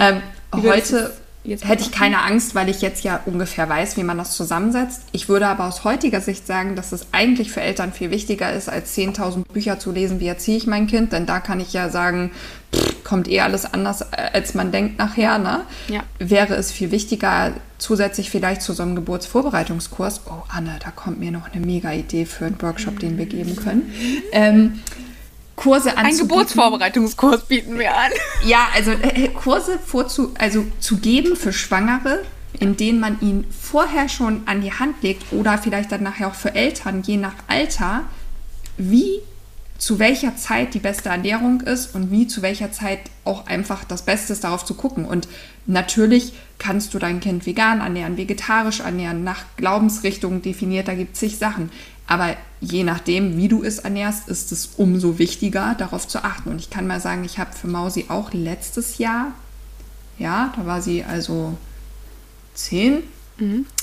[0.00, 0.22] Ähm,
[0.54, 1.12] Wie würdest heute
[1.48, 5.02] jetzt hätte ich keine Angst, weil ich jetzt ja ungefähr weiß, wie man das zusammensetzt.
[5.12, 8.68] Ich würde aber aus heutiger Sicht sagen, dass es eigentlich für Eltern viel wichtiger ist,
[8.68, 11.12] als 10.000 Bücher zu lesen, wie erziehe ich mein Kind.
[11.12, 12.30] Denn da kann ich ja sagen,
[12.74, 15.38] pff, kommt eh alles anders, äh, als man denkt nachher.
[15.38, 15.62] Ne?
[15.88, 16.02] Ja.
[16.18, 20.22] Wäre es viel wichtiger, zusätzlich vielleicht zu so einem Geburtsvorbereitungskurs.
[20.26, 23.56] Oh, Anne, da kommt mir noch eine mega Idee für einen Workshop, den wir geben
[23.56, 23.92] können.
[24.32, 24.80] Ähm,
[25.58, 26.28] Kurse Ein anzubieten.
[26.28, 28.12] Geburtsvorbereitungskurs bieten wir an.
[28.44, 32.22] Ja, also äh, Kurse vorzu, also zu geben für Schwangere,
[32.60, 36.34] in denen man ihn vorher schon an die Hand legt oder vielleicht dann nachher auch
[36.34, 38.04] für Eltern, je nach Alter,
[38.76, 39.20] wie
[39.78, 44.02] zu welcher Zeit die beste Ernährung ist und wie zu welcher Zeit auch einfach das
[44.02, 45.04] Beste ist, darauf zu gucken.
[45.04, 45.28] Und
[45.66, 51.20] natürlich kannst du dein Kind vegan ernähren, vegetarisch ernähren, nach Glaubensrichtungen definiert, da gibt es
[51.20, 51.70] zig Sachen.
[52.06, 56.50] Aber je nachdem, wie du es ernährst, ist es umso wichtiger, darauf zu achten.
[56.50, 59.32] Und ich kann mal sagen, ich habe für Mausi auch letztes Jahr,
[60.18, 61.56] ja, da war sie also
[62.54, 63.02] zehn,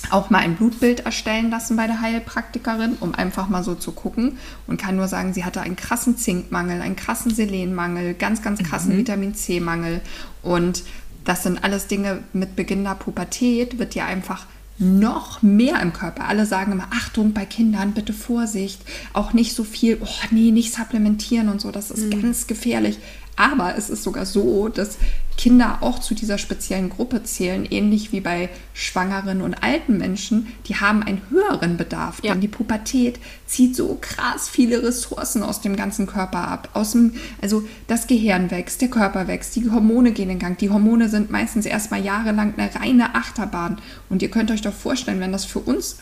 [0.10, 4.38] auch mal ein Blutbild erstellen lassen bei der Heilpraktikerin, um einfach mal so zu gucken.
[4.68, 8.98] Und kann nur sagen, sie hatte einen krassen Zinkmangel, einen krassen Selenmangel, ganz, ganz krassen
[8.98, 10.02] Vitamin C-Mangel.
[10.42, 10.84] Und
[11.24, 14.46] das sind alles Dinge mit Beginn der Pubertät, wird ja einfach
[14.78, 16.28] noch mehr im Körper.
[16.28, 18.82] Alle sagen immer, Achtung bei Kindern, bitte Vorsicht,
[19.14, 22.98] auch nicht so viel, oh nee, nicht supplementieren und so, das ist ganz gefährlich.
[23.36, 24.98] Aber es ist sogar so, dass
[25.38, 30.78] Kinder auch zu dieser speziellen Gruppe zählen, ähnlich wie bei schwangeren und alten Menschen, die
[30.78, 32.22] haben einen höheren Bedarf.
[32.24, 32.32] Ja.
[32.32, 36.70] Denn die Pubertät zieht so krass viele Ressourcen aus dem ganzen Körper ab.
[36.74, 40.58] Aus dem, also das Gehirn wächst, der Körper wächst, die Hormone gehen in Gang.
[40.58, 43.80] Die Hormone sind meistens erstmal jahrelang eine reine Achterbahn.
[44.10, 45.98] Und ihr könnt euch doch vorstellen, wenn das für uns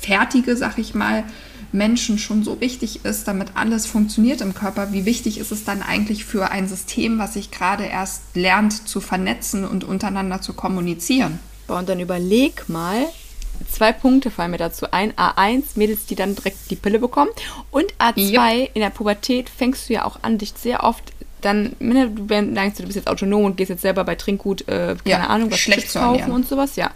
[0.00, 1.24] fertige, sag ich mal,
[1.74, 5.82] Menschen schon so wichtig ist, damit alles funktioniert im Körper, wie wichtig ist es dann
[5.82, 11.40] eigentlich für ein System, was sich gerade erst lernt zu vernetzen und untereinander zu kommunizieren?
[11.66, 13.06] Und dann überleg mal,
[13.70, 15.12] zwei Punkte fallen mir dazu ein.
[15.14, 17.30] A1, Mädels, die dann direkt die Pille bekommen.
[17.72, 21.12] Und A2, in der Pubertät fängst du ja auch an, dich sehr oft
[21.44, 25.24] dann, du denkst, du bist jetzt autonom und gehst jetzt selber bei Trinkgut, äh, keine
[25.24, 26.90] Ja, Ahnung, was schlecht Chips zu kaufen und sowas, ja.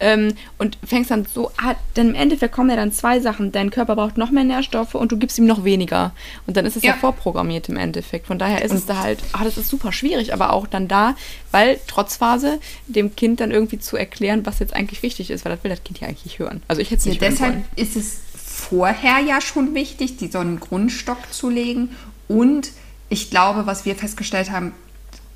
[0.00, 3.52] Ähm, und fängst dann so an, denn im Endeffekt kommen ja dann zwei Sachen.
[3.52, 6.12] Dein Körper braucht noch mehr Nährstoffe und du gibst ihm noch weniger.
[6.46, 6.96] Und dann ist es ja, Ja.
[6.96, 8.26] vorprogrammiert im Endeffekt.
[8.26, 11.14] Von daher ist es da halt, ah, das ist super schwierig, aber auch dann da,
[11.52, 15.54] weil trotz Phase dem Kind dann irgendwie zu erklären, was jetzt eigentlich wichtig ist, weil
[15.54, 16.62] das will das Kind ja eigentlich hören.
[16.68, 17.64] Also ich hätte es Ja, nicht hören deshalb wollen.
[17.76, 21.90] ist es vorher ja schon wichtig, die so einen Grundstock zu legen.
[22.28, 22.70] Und
[23.12, 24.72] ich glaube, was wir festgestellt haben,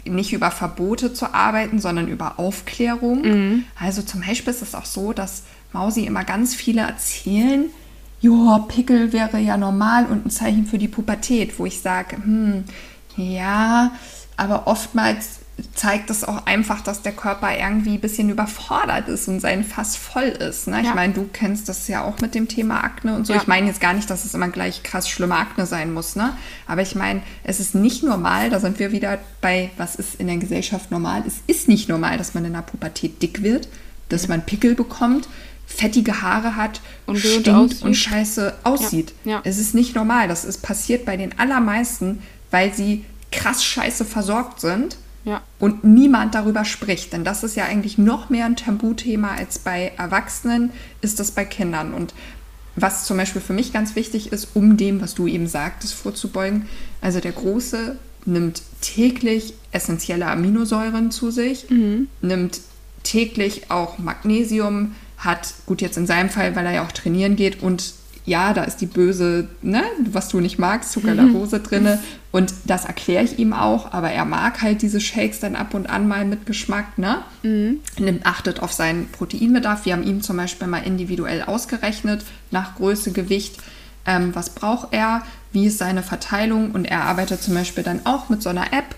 [0.06, 3.22] nicht über Verbote zu arbeiten, sondern über Aufklärung.
[3.22, 3.64] Mhm.
[3.78, 5.42] Also zum Beispiel ist es auch so, dass
[5.74, 7.66] Mausi immer ganz viele erzählen,
[8.22, 12.64] ja, Pickel wäre ja normal und ein Zeichen für die Pubertät, wo ich sage, hm,
[13.16, 13.92] ja,
[14.38, 15.40] aber oftmals
[15.74, 19.96] zeigt es auch einfach, dass der Körper irgendwie ein bisschen überfordert ist und sein Fass
[19.96, 20.68] voll ist.
[20.68, 20.80] Ne?
[20.80, 20.94] Ich Ja.
[20.94, 23.32] meine, du kennst das ja auch mit dem Thema Akne und so.
[23.32, 23.40] Ja.
[23.40, 26.14] Ich meine jetzt gar nicht, dass es immer gleich krass schlimme Akne sein muss.
[26.14, 26.36] Ne?
[26.66, 30.26] Aber ich meine, es ist nicht normal, da sind wir wieder bei, was ist in
[30.26, 31.22] der Gesellschaft normal.
[31.26, 33.68] Es ist nicht normal, dass man in der Pubertät dick wird,
[34.10, 35.26] dass man Pickel bekommt,
[35.66, 37.82] fettige Haare hat, Und stinkt aussieht.
[37.82, 39.14] und scheiße aussieht.
[39.24, 39.40] ja.
[39.44, 40.28] Es ist nicht normal.
[40.28, 45.42] Das ist passiert bei den allermeisten, weil sie krass scheiße versorgt sind Ja.
[45.58, 47.12] und niemand darüber spricht.
[47.12, 51.44] Denn das ist ja eigentlich noch mehr ein Tabuthema als bei Erwachsenen, ist das bei
[51.44, 51.92] Kindern.
[51.94, 52.14] Und
[52.76, 56.66] was zum Beispiel für mich ganz wichtig ist, um dem, was du eben sagtest, vorzubeugen,
[57.00, 61.66] also der Große nimmt täglich essentielle Aminosäuren zu sich,
[62.22, 62.60] nimmt
[63.02, 67.62] täglich auch Magnesium, hat, gut jetzt in seinem Fall, weil er ja auch trainieren geht
[67.62, 67.94] und
[68.26, 72.00] ja, da ist die böse, ne, was du nicht magst, Zuckerlarose drinne
[72.32, 75.88] und das erkläre ich ihm auch, aber er mag halt diese Shakes dann ab und
[75.88, 77.22] an mal mit Geschmack, ne?
[77.98, 79.86] Nimmt, achtet auf seinen Proteinbedarf.
[79.86, 83.56] Wir haben ihm zum Beispiel mal individuell ausgerechnet, nach Größe, Gewicht,
[84.06, 88.28] ähm, was braucht er, wie ist seine Verteilung und er arbeitet zum Beispiel dann auch
[88.28, 88.96] mit so einer App,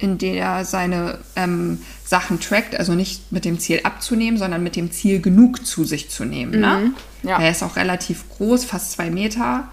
[0.00, 4.74] in der er seine ähm, Sachen trackt, also nicht mit dem Ziel abzunehmen, sondern mit
[4.74, 6.60] dem Ziel genug zu sich zu nehmen.
[6.60, 6.92] Ne?
[7.22, 7.38] ja.
[7.38, 9.68] Er ist auch relativ groß, fast zwei Meter.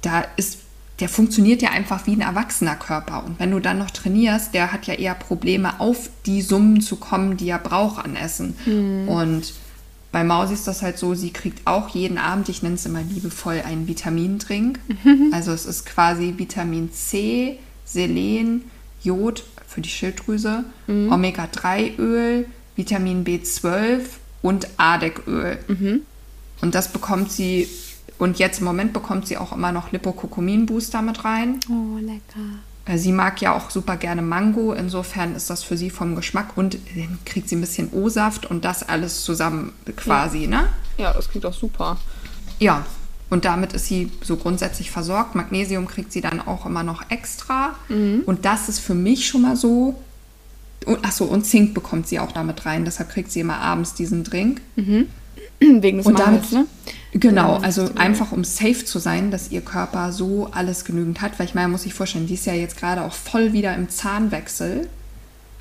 [0.00, 0.58] Da ist,
[1.00, 3.24] der funktioniert ja einfach wie ein erwachsener Körper.
[3.24, 6.96] Und wenn du dann noch trainierst, der hat ja eher Probleme, auf die Summen zu
[6.96, 8.56] kommen, die er braucht an Essen.
[9.06, 9.52] Und
[10.10, 13.02] bei Mausi ist das halt so, sie kriegt auch jeden Abend, ich nenne es immer
[13.02, 14.78] liebevoll, einen Vitamindrink.
[15.32, 18.62] Also es ist quasi Vitamin C, Selen,
[19.04, 24.00] Jod für die Schilddrüse, Omega-3-Öl, Vitamin B12
[24.42, 25.58] und Ardecköl.
[26.60, 27.68] Und das bekommt sie,
[28.18, 31.60] und jetzt im Moment bekommt sie auch immer noch Lipokokumin-Booster mit rein.
[31.68, 32.58] Oh, lecker.
[32.86, 36.56] Äh, Sie mag ja auch super gerne Mango, insofern ist das für sie vom Geschmack
[36.56, 40.68] und dann kriegt sie ein bisschen O-Saft und das alles zusammen quasi, ne?
[40.98, 41.98] Ja, das klingt auch super.
[42.58, 42.84] Ja,
[43.30, 45.34] und damit ist sie so grundsätzlich versorgt.
[45.34, 47.74] Magnesium kriegt sie dann auch immer noch extra.
[48.26, 50.00] Und das ist für mich schon mal so.
[50.84, 52.84] Und, achso, und Zink bekommt sie auch damit rein.
[52.84, 54.60] Deshalb kriegt sie immer abends diesen Drink.
[55.60, 56.68] Wegen des Und Mangels, damit,
[57.12, 57.18] ne?
[57.18, 61.38] genau, also einfach um safe zu sein, dass ihr Körper so alles genügend hat.
[61.38, 63.88] Weil ich meine, muss ich vorstellen, die ist ja jetzt gerade auch voll wieder im
[63.88, 64.88] Zahnwechsel.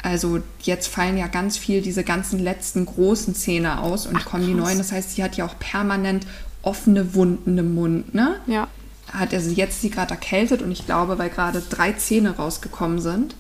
[0.02, 4.54] Also jetzt fallen ja ganz viel diese ganzen letzten großen Zähne aus und kommen die
[4.54, 4.78] neuen.
[4.78, 6.28] Das heißt, sie hat ja auch permanent
[6.64, 8.36] offene Wunden im Mund, ne?
[8.48, 8.68] Ja.
[9.12, 13.36] Hat also jetzt sie gerade erkältet und ich glaube, weil gerade drei Zähne rausgekommen sind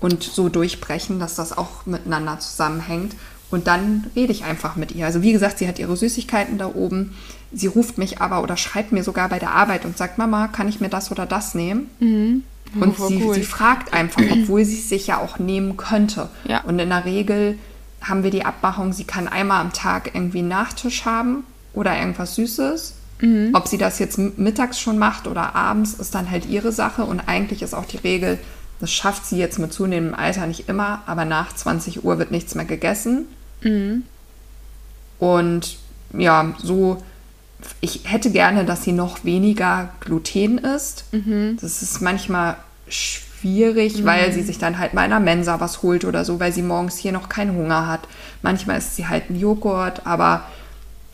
[0.00, 3.14] und so durchbrechen, dass das auch miteinander zusammenhängt.
[3.50, 5.06] Und dann rede ich einfach mit ihr.
[5.06, 7.14] Also wie gesagt, sie hat ihre Süßigkeiten da oben.
[7.52, 10.68] Sie ruft mich aber oder schreibt mir sogar bei der Arbeit und sagt, Mama, kann
[10.68, 11.90] ich mir das oder das nehmen?
[12.00, 13.34] Und Oh, sie, cool.
[13.34, 16.30] sie fragt einfach, obwohl sie es sich ja auch nehmen könnte.
[16.44, 16.60] Ja.
[16.62, 17.58] Und in der Regel
[18.00, 22.34] haben wir die Abmachung, sie kann einmal am Tag irgendwie einen Nachtisch haben oder irgendwas
[22.34, 22.94] Süßes.
[23.20, 23.50] Mhm.
[23.52, 27.04] Ob sie das jetzt mittags schon macht oder abends, ist dann halt ihre Sache.
[27.04, 28.38] Und eigentlich ist auch die Regel,
[28.80, 32.54] das schafft sie jetzt mit zunehmendem Alter nicht immer, aber nach 20 Uhr wird nichts
[32.54, 33.26] mehr gegessen.
[33.62, 34.04] Mhm.
[35.18, 35.76] Und
[36.14, 37.02] ja, so,
[37.80, 41.04] ich hätte gerne, dass sie noch weniger Gluten isst.
[41.12, 41.58] Mhm.
[41.60, 42.56] Das ist manchmal
[42.88, 46.52] schwierig, weil sie sich dann halt mal in der Mensa was holt oder so, weil
[46.52, 48.00] sie morgens hier noch keinen Hunger hat.
[48.42, 50.44] Manchmal isst sie halt einen Joghurt, aber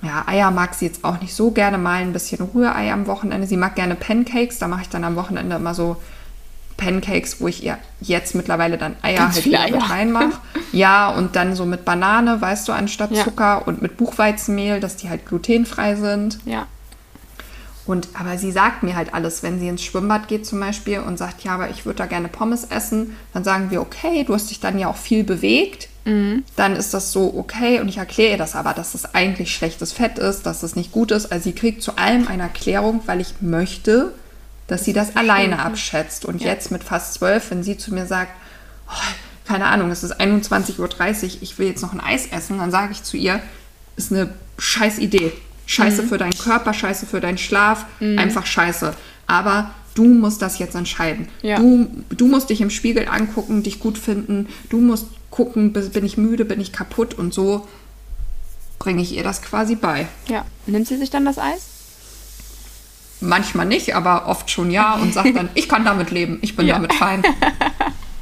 [0.03, 3.47] ja, Eier mag sie jetzt auch nicht so gerne mal ein bisschen Rührei am Wochenende.
[3.47, 5.97] Sie mag gerne Pancakes, da mache ich dann am Wochenende immer so
[6.77, 9.91] Pancakes, wo ich ihr jetzt mittlerweile dann Eier Ganz halt wieder mit Eier.
[9.91, 10.33] reinmache.
[10.73, 13.25] Ja, und dann so mit Banane, weißt du, anstatt Ja.
[13.25, 16.39] Zucker und mit Buchweizenmehl, dass die halt glutenfrei sind.
[16.45, 16.67] Ja.
[17.87, 21.19] Und aber sie sagt mir halt alles, wenn sie ins Schwimmbad geht zum Beispiel und
[21.19, 24.51] sagt, ja, aber ich würde da gerne Pommes essen, dann sagen wir, okay, du hast
[24.51, 25.89] dich dann ja auch viel bewegt,
[26.55, 29.93] dann ist das so okay und ich erkläre ihr das aber, dass das eigentlich schlechtes
[29.93, 31.33] Fett ist, dass das nicht gut ist.
[31.33, 34.13] Also sie kriegt zu allem eine Erklärung, weil ich möchte,
[34.69, 36.25] dass sie das alleine abschätzt.
[36.25, 38.31] Und jetzt mit fast zwölf, wenn sie zu mir sagt,
[38.89, 42.71] oh, keine Ahnung, es ist 21.30 Uhr, ich will jetzt noch ein Eis essen, dann
[42.71, 43.41] sage ich zu ihr,
[43.97, 45.33] ist eine scheiß Idee.
[45.67, 48.95] Scheiße für deinen Körper, scheiße für deinen Schlaf, einfach scheiße.
[49.27, 51.29] Aber du musst das jetzt entscheiden.
[51.43, 51.59] Ja.
[51.59, 54.49] Du, du musst dich im Spiegel angucken, dich gut finden.
[54.71, 57.67] Du musst gucken, bin bin ich müde, bin ich kaputt und so
[58.79, 60.07] bringe ich ihr das quasi bei.
[60.29, 60.45] Ja.
[60.67, 61.67] Nimmt sie sich dann das Eis?
[63.21, 66.67] Manchmal nicht, aber oft schon ja und sagt dann, ich kann damit leben, ich bin
[66.67, 66.75] Ja.
[66.75, 67.23] damit fein.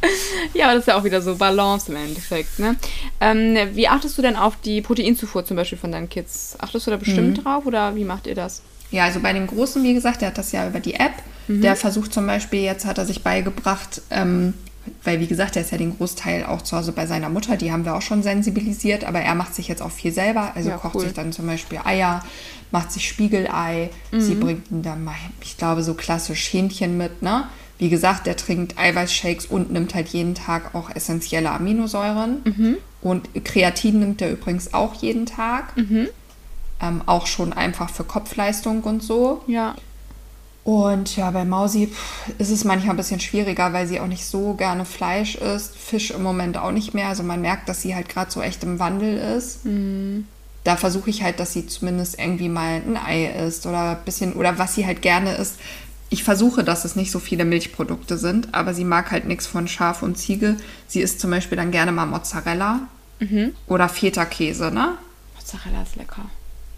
[0.55, 2.59] Ja, aber das ist ja auch wieder so Balance im Endeffekt.
[2.59, 2.77] Ne?
[3.21, 6.57] Ähm, wie achtest du denn auf die Proteinzufuhr zum Beispiel von deinen Kids?
[6.61, 8.63] Achtest du da bestimmt drauf oder wie macht ihr das?
[8.91, 11.13] Ja, also bei dem Großen, wie gesagt, der hat das ja über die App.
[11.49, 14.55] Der versucht zum Beispiel, jetzt hat er sich beigebracht, ähm,
[15.03, 17.71] weil wie gesagt, der ist ja den Großteil auch zu Hause bei seiner Mutter, die
[17.73, 20.53] haben wir auch schon sensibilisiert, aber er macht sich jetzt auch viel selber.
[20.55, 21.03] Also Ja, kocht cool.
[21.03, 22.25] sich dann zum Beispiel Eier,
[22.71, 27.45] macht sich Spiegelei, sie bringt ihm dann mal, ich glaube, so klassisch Hähnchen mit, ne?
[27.79, 32.43] Wie gesagt, der trinkt Eiweißshakes und nimmt halt jeden Tag auch essentielle Aminosäuren.
[33.03, 35.73] Und Kreatin nimmt er übrigens auch jeden Tag.
[36.81, 39.43] Ähm, auch schon einfach für Kopfleistung und so.
[39.47, 39.75] Ja.
[40.65, 41.93] Und ja, bei Mausi
[42.39, 45.77] ist es manchmal ein bisschen schwieriger, weil sie auch nicht so gerne Fleisch isst.
[45.77, 47.09] Fisch im Moment auch nicht mehr.
[47.09, 49.61] Also man merkt, dass sie halt gerade so echt im Wandel ist.
[50.65, 54.33] Da versuche ich halt, dass sie zumindest irgendwie mal ein Ei isst oder ein bisschen,
[54.33, 55.59] oder was sie halt gerne isst.
[56.15, 59.67] Ich versuche, dass es nicht so viele Milchprodukte sind, aber sie mag halt nichts von
[59.67, 60.57] Schaf und Ziege.
[60.87, 62.83] Sie isst zum Beispiel dann gerne mal Mozzarella
[63.67, 64.93] oder Feta-Käse, ne?
[65.35, 66.27] Mozzarella ist lecker.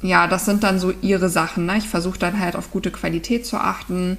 [0.00, 1.66] ja, das sind dann so ihre Sachen.
[1.66, 1.76] Ne?
[1.76, 4.16] Ich versuche dann halt auf gute Qualität zu achten.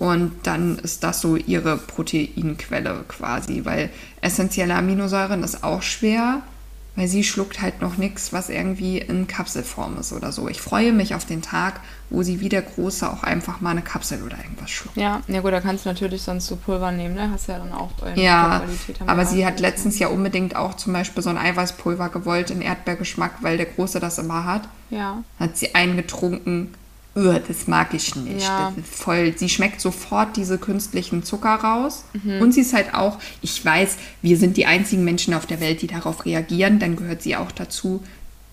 [0.00, 6.42] Und dann ist das so ihre Proteinquelle quasi, weil essentielle Aminosäuren ist auch schwer,
[6.96, 10.48] weil sie schluckt halt noch nichts, was irgendwie in Kapselform ist oder so.
[10.48, 13.82] Ich freue mich auf den Tag, wo sie wie der Große auch einfach mal eine
[13.82, 14.96] Kapsel oder irgendwas schluckt.
[14.96, 17.30] Ja, ja gut, da kannst du natürlich sonst so Pulver nehmen, ne?
[17.30, 18.62] Hast ja dann auch Ja,
[19.06, 23.42] aber sie hat letztens ja unbedingt auch zum Beispiel so ein Eiweißpulver gewollt in Erdbeergeschmack,
[23.42, 24.68] weil der Große das immer hat.
[24.90, 25.22] Ja.
[25.38, 26.74] hat sie eingetrunken.
[27.24, 28.42] Das mag ich nicht.
[28.42, 28.72] Ja.
[28.90, 29.34] Voll.
[29.36, 32.04] Sie schmeckt sofort diese künstlichen Zucker raus.
[32.12, 32.40] Mhm.
[32.40, 35.82] Und sie ist halt auch, ich weiß, wir sind die einzigen Menschen auf der Welt,
[35.82, 36.78] die darauf reagieren.
[36.78, 38.02] Dann gehört sie auch dazu.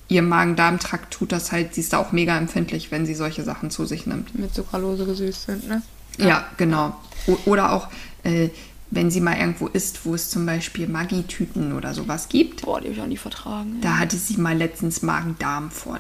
[0.10, 3.86] Ihr Magen-Darm-Trakt tut das halt, sie ist auch mega empfindlich, wenn sie solche Sachen zu
[3.86, 4.38] sich nimmt.
[4.40, 5.82] Mit Sucralose gesüßt sind, ne?
[6.18, 6.96] Ja, genau.
[7.28, 7.90] O oder auch,
[8.24, 8.50] äh,
[8.90, 12.62] wenn sie mal irgendwo isst, wo es zum Beispiel Maggi-Tüten oder sowas gibt.
[12.62, 13.80] Boah, die habe ich auch nie vertragen.
[13.82, 16.00] Da hatte sie mal letztens Magen-Darm von.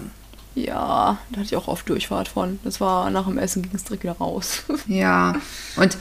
[0.58, 2.60] Ja, da hatte ich auch oft Durchfahrt von.
[2.64, 4.64] Das war nach dem Essen ging es direkt wieder raus.
[4.88, 5.36] Ja,
[5.76, 5.98] und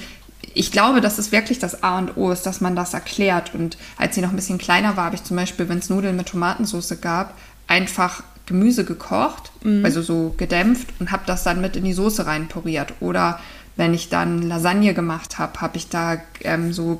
[0.55, 3.55] ich glaube, dass es wirklich das A und O ist, dass man das erklärt.
[3.55, 6.17] Und als sie noch ein bisschen kleiner war, habe ich zum Beispiel, wenn es Nudeln
[6.17, 7.35] mit Tomatensauce gab,
[7.67, 9.51] einfach Gemüse gekocht,
[9.83, 12.95] also so gedämpft und habe das dann mit in die Soße reinpuriert.
[13.01, 13.41] Oder
[13.79, 16.99] wenn ich dann Lasagne gemacht habe, habe ich da ähm, so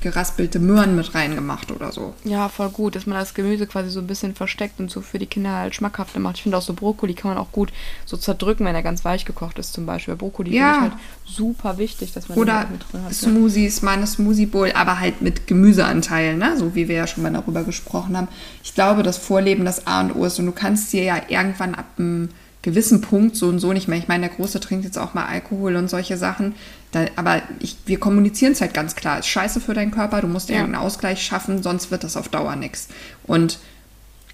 [0.00, 2.14] geraspelte Möhren mit reingemacht oder so.
[2.24, 5.18] ja, voll gut, dass man das Gemüse quasi so ein bisschen versteckt und so für
[5.20, 6.36] die Kinder halt schmackhafter macht.
[6.36, 7.72] Ich finde auch so Brokkoli kann man auch gut
[8.06, 10.16] so zerdrücken, wenn er ganz weich gekocht ist zum Beispiel.
[10.16, 10.72] Brokkoli Ja.
[10.74, 11.02] finde ich halt
[11.36, 13.10] super wichtig, dass man Oder auch mit drin hat.
[13.10, 13.14] ne?
[13.14, 16.56] Smoothies, meine Smoothie Bowl, aber halt mit Gemüseanteil, ne?
[16.58, 18.28] so wie wir ja schon mal darüber gesprochen haben.
[18.64, 21.74] Ich glaube, das Vorleben das A und O ist und du kannst dir ja irgendwann
[21.76, 22.30] ab einem
[22.64, 23.98] gewissen Punkt so und so nicht mehr.
[23.98, 26.54] Ich meine, der Große trinkt jetzt auch mal Alkohol und solche Sachen.
[26.92, 29.18] Da, aber ich, wir kommunizieren es halt ganz klar.
[29.18, 30.56] Ist scheiße für deinen Körper, du musst Ja.
[30.56, 32.88] irgendeinen Ausgleich schaffen, sonst wird das auf Dauer nichts.
[33.24, 33.58] Und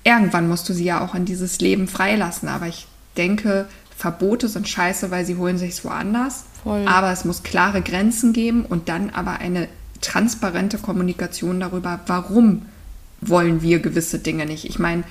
[0.04, 2.48] irgendwann musst du sie ja auch in dieses Leben freilassen.
[2.48, 3.66] Aber ich denke,
[3.96, 6.44] Verbote sind scheiße, weil sie holen sich woanders.
[6.62, 6.86] Voll.
[6.86, 9.66] Aber es muss klare Grenzen geben und dann aber eine
[10.00, 12.62] transparente Kommunikation darüber, warum
[13.20, 14.64] wollen wir gewisse Dinge nicht.
[14.66, 15.02] Ich meine,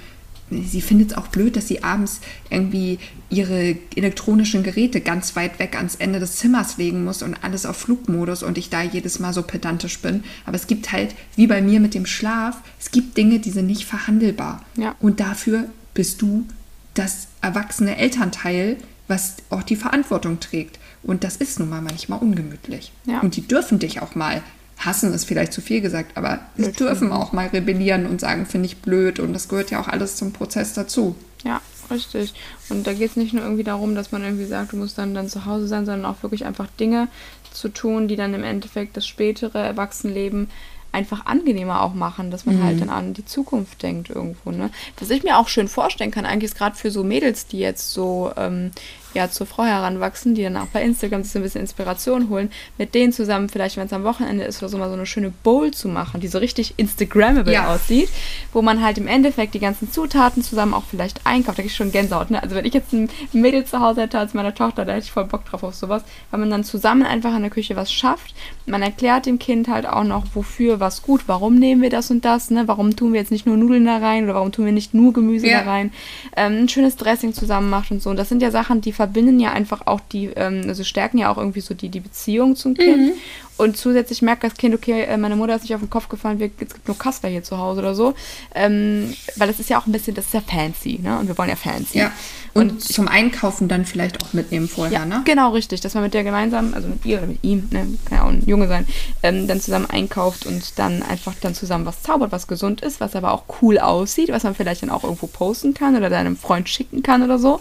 [0.49, 5.75] sie findet es auch blöd, dass sie abends irgendwie ihre elektronischen Geräte ganz weit weg
[5.75, 9.33] ans Ende des Zimmers legen muss und alles auf Flugmodus und ich da jedes Mal
[9.33, 10.23] so pedantisch bin.
[10.45, 13.67] Aber es gibt halt, wie bei mir mit dem Schlaf, es gibt Dinge, die sind
[13.67, 14.65] nicht verhandelbar.
[14.77, 14.95] Ja.
[14.99, 16.45] Und dafür bist du
[16.93, 20.79] das erwachsene Elternteil, was auch die Verantwortung trägt.
[21.03, 22.91] Und das ist nun mal manchmal ungemütlich.
[23.05, 23.21] Ja.
[23.21, 24.41] Und die dürfen dich auch mal
[24.79, 28.67] hassen, ist vielleicht zu viel gesagt, aber sie dürfen auch mal rebellieren und sagen, finde
[28.67, 29.19] ich blöd.
[29.19, 31.15] Und das gehört ja auch alles zum Prozess dazu.
[31.43, 31.61] Ja,
[31.91, 32.33] richtig.
[32.69, 35.13] Und da geht es nicht nur irgendwie darum, dass man irgendwie sagt, du musst dann,
[35.13, 37.09] dann zu Hause sein, sondern auch wirklich einfach Dinge
[37.51, 40.49] zu tun, die dann im Endeffekt das spätere Erwachsenenleben
[40.91, 44.49] einfach angenehmer auch machen, dass man halt dann an die Zukunft denkt irgendwo.
[44.49, 44.71] Ne?
[44.99, 47.91] Was ich mir auch schön vorstellen kann, eigentlich ist gerade für so Mädels, die jetzt
[47.91, 48.71] so ähm,
[49.13, 52.51] ja zur Frau heranwachsen, die dann auch bei Instagram sich so ein bisschen Inspiration holen,
[52.77, 55.31] mit denen zusammen, vielleicht wenn es am Wochenende ist oder so, mal so eine schöne
[55.43, 57.73] Bowl zu machen, die so richtig Instagrammable Ja.
[57.73, 58.09] aussieht,
[58.53, 61.57] wo man halt im Endeffekt die ganzen Zutaten zusammen auch vielleicht einkauft.
[61.57, 62.31] Da krieg ich schon Gänsehaut.
[62.31, 62.41] Ne?
[62.41, 65.11] Also wenn ich jetzt ein Mädel zu Hause hätte als meine Tochter, da hätte ich
[65.11, 68.33] voll Bock drauf auf sowas, weil man dann zusammen einfach in der Küche was schafft.
[68.65, 72.25] Man erklärt dem Kind halt auch noch, wofür was gut, warum nehmen wir das und
[72.25, 72.67] das, ne?
[72.67, 75.13] warum tun wir jetzt nicht nur Nudeln da rein oder warum tun wir nicht nur
[75.13, 75.63] Gemüse Ja.
[75.63, 75.91] da rein,
[76.35, 78.09] ähm, ein schönes Dressing zusammen macht und so.
[78.09, 81.31] Und das sind ja Sachen, die verbinden ja einfach auch die, ähm, also stärken ja
[81.31, 83.13] auch irgendwie so die, die Beziehung zum Kind.
[83.55, 86.37] Und zusätzlich merkt das Kind, okay, äh, meine Mutter ist nicht auf den Kopf gefallen,
[86.39, 88.13] wir, es gibt nur Kassler hier zu Hause oder so.
[88.53, 91.17] Ähm, weil das ist ja auch ein bisschen, das ist ja fancy, ne?
[91.17, 91.99] Und wir wollen ja fancy.
[91.99, 92.11] Ja.
[92.53, 95.21] Und, zum Einkaufen dann vielleicht auch mitnehmen vorher, Ja, ne?
[95.25, 95.81] genau, richtig.
[95.81, 98.29] Dass man mit der gemeinsam, also mit ihr oder mit ihm, ne, kann ja auch
[98.29, 98.87] ein Junge sein,
[99.23, 103.15] ähm, dann zusammen einkauft und dann einfach dann zusammen was zaubert, was gesund ist, was
[103.15, 106.69] aber auch cool aussieht, was man vielleicht dann auch irgendwo posten kann oder deinem Freund
[106.69, 107.59] schicken kann oder so.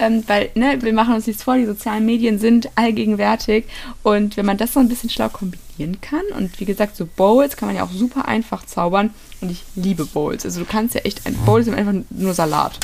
[0.00, 3.64] ähm, weil, ne, wir machen uns nichts vor, die sozialen Medien sind allgegenwärtig
[4.02, 7.56] und wenn man das so ein bisschen schlau kombinieren kann und wie gesagt, so Bowls
[7.56, 9.10] kann man ja auch super einfach zaubern
[9.40, 10.44] und ich liebe Bowls.
[10.44, 12.78] Also du kannst ja echt, ein Bowl ist einfach nur Salat.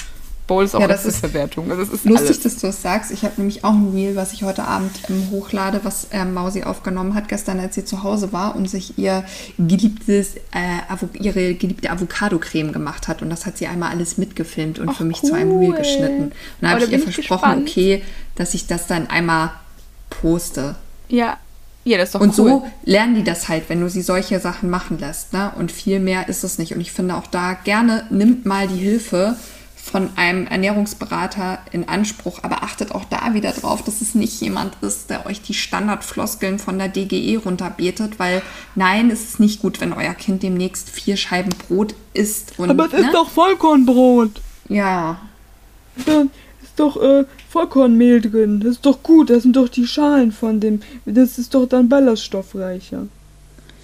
[0.50, 1.70] Bowl ist auch Ja, das ist Verwertung.
[1.70, 2.40] Also ist Lustig, alles.
[2.40, 3.10] dass du das sagst.
[3.12, 6.64] Ich habe nämlich auch ein Reel, was ich heute Abend ähm, hochlade, was ähm, Mausi
[6.64, 9.24] aufgenommen hat, gestern, als sie zu Hause war und sich ihr
[9.58, 13.22] geliebtes, äh, ihre geliebte Avocado-Creme gemacht hat.
[13.22, 15.76] Und das hat sie einmal alles mitgefilmt und Ach, für mich zu einem Reel cool.
[15.78, 16.22] geschnitten.
[16.24, 17.68] Und Oh, da habe da ich ihr ich versprochen, gespannt.
[17.68, 18.02] okay,
[18.34, 19.52] dass ich das dann einmal
[20.10, 20.74] poste.
[21.08, 21.38] Ja,
[21.84, 22.50] ja, das ist doch Und cool.
[22.50, 25.32] so lernen die das halt, wenn du sie solche Sachen machen lässt.
[25.32, 25.50] Ne?
[25.58, 26.74] Und viel mehr ist es nicht.
[26.74, 29.36] Und ich finde auch da gerne, nimmt mal die Hilfe
[29.82, 34.76] von einem Ernährungsberater in Anspruch, aber achtet auch da wieder drauf, dass es nicht jemand
[34.82, 38.42] ist, der euch die Standardfloskeln von der DGE runterbetet, weil
[38.74, 42.58] nein, es ist nicht gut, wenn euer Kind demnächst vier Scheiben Brot isst.
[42.58, 43.00] Und, Aber es ne?
[43.00, 44.40] ist doch Vollkornbrot.
[44.68, 45.20] Ja,
[46.06, 46.22] Da
[46.62, 48.60] ist doch äh, Vollkornmehl drin.
[48.60, 49.30] Das ist doch gut.
[49.30, 50.82] Das sind doch die Schalen von dem.
[51.04, 53.08] Das ist doch dann ballaststoffreicher.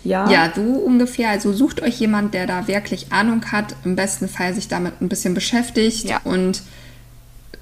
[0.06, 0.30] Ja.
[0.30, 1.30] Ja, du ungefähr.
[1.30, 5.08] Also sucht euch jemand, der da wirklich Ahnung hat, im besten Fall sich damit ein
[5.08, 6.20] bisschen beschäftigt Ja.
[6.24, 6.62] und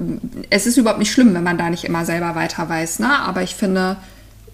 [0.00, 0.20] ähm,
[0.50, 3.18] es ist überhaupt nicht schlimm, wenn man da nicht immer selber weiter weiß, ne?
[3.20, 3.96] Aber ich finde,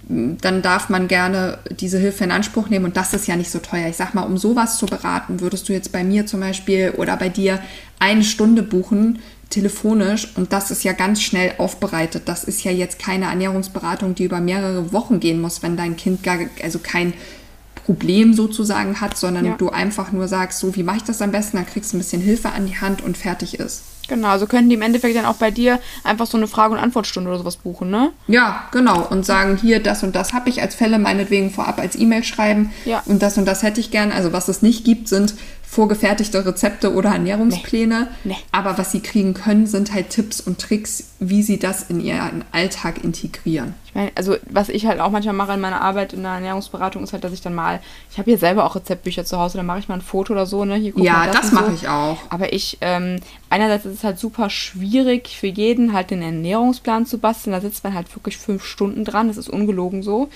[0.09, 3.51] m, dann darf man gerne diese Hilfe in Anspruch nehmen und das ist ja nicht
[3.51, 3.88] so teuer.
[3.88, 7.16] Ich sag mal, um sowas zu beraten, würdest du jetzt bei mir zum Beispiel oder
[7.16, 7.59] bei dir
[7.99, 9.18] eine Stunde buchen,
[9.51, 12.22] telefonisch und das ist ja ganz schnell aufbereitet.
[12.26, 16.22] Das ist ja jetzt keine Ernährungsberatung, die über mehrere Wochen gehen muss, wenn dein Kind
[16.22, 17.14] gar, also kein
[17.95, 19.55] Problem sozusagen hat, sondern Ja.
[19.59, 22.01] du einfach nur sagst, so wie mache ich das am besten, dann kriegst du ein
[22.01, 23.82] bisschen Hilfe an die Hand und fertig ist.
[24.07, 26.80] Genau, so könnten die im Endeffekt dann auch bei dir einfach so eine Frage- und
[26.80, 28.11] Antwortstunde oder sowas buchen, ne?
[28.28, 29.07] Ja, genau.
[29.09, 32.70] Und sagen, hier, das und das habe ich als Fälle, meinetwegen vorab als E-Mail schreiben.
[32.84, 33.03] Ja.
[33.07, 34.11] Und das und das hätte ich gern.
[34.12, 35.34] Also was es nicht gibt, sind
[35.71, 38.09] vorgefertigte Rezepte oder Ernährungspläne.
[38.25, 38.37] Nee.
[38.51, 42.45] Aber was sie kriegen können, sind halt Tipps und Tricks, wie sie das in ihren
[42.51, 43.75] Alltag integrieren.
[43.87, 47.05] Ich meine, also was ich halt auch manchmal mache in meiner Arbeit in der Ernährungsberatung
[47.05, 49.66] ist halt, dass ich dann mal, ich habe hier selber auch Rezeptbücher zu Hause, dann
[49.66, 50.75] mache ich mal ein Foto oder so, ne?
[50.75, 51.75] Hier, Ja, das und mache so.
[51.75, 52.18] ich auch.
[52.31, 57.18] Aber ich, ähm, einerseits ist es halt super schwierig für jeden halt den Ernährungsplan zu
[57.18, 57.53] basteln.
[57.53, 60.31] Da sitzt man halt wirklich fünf Stunden dran, das ist ungelogen so.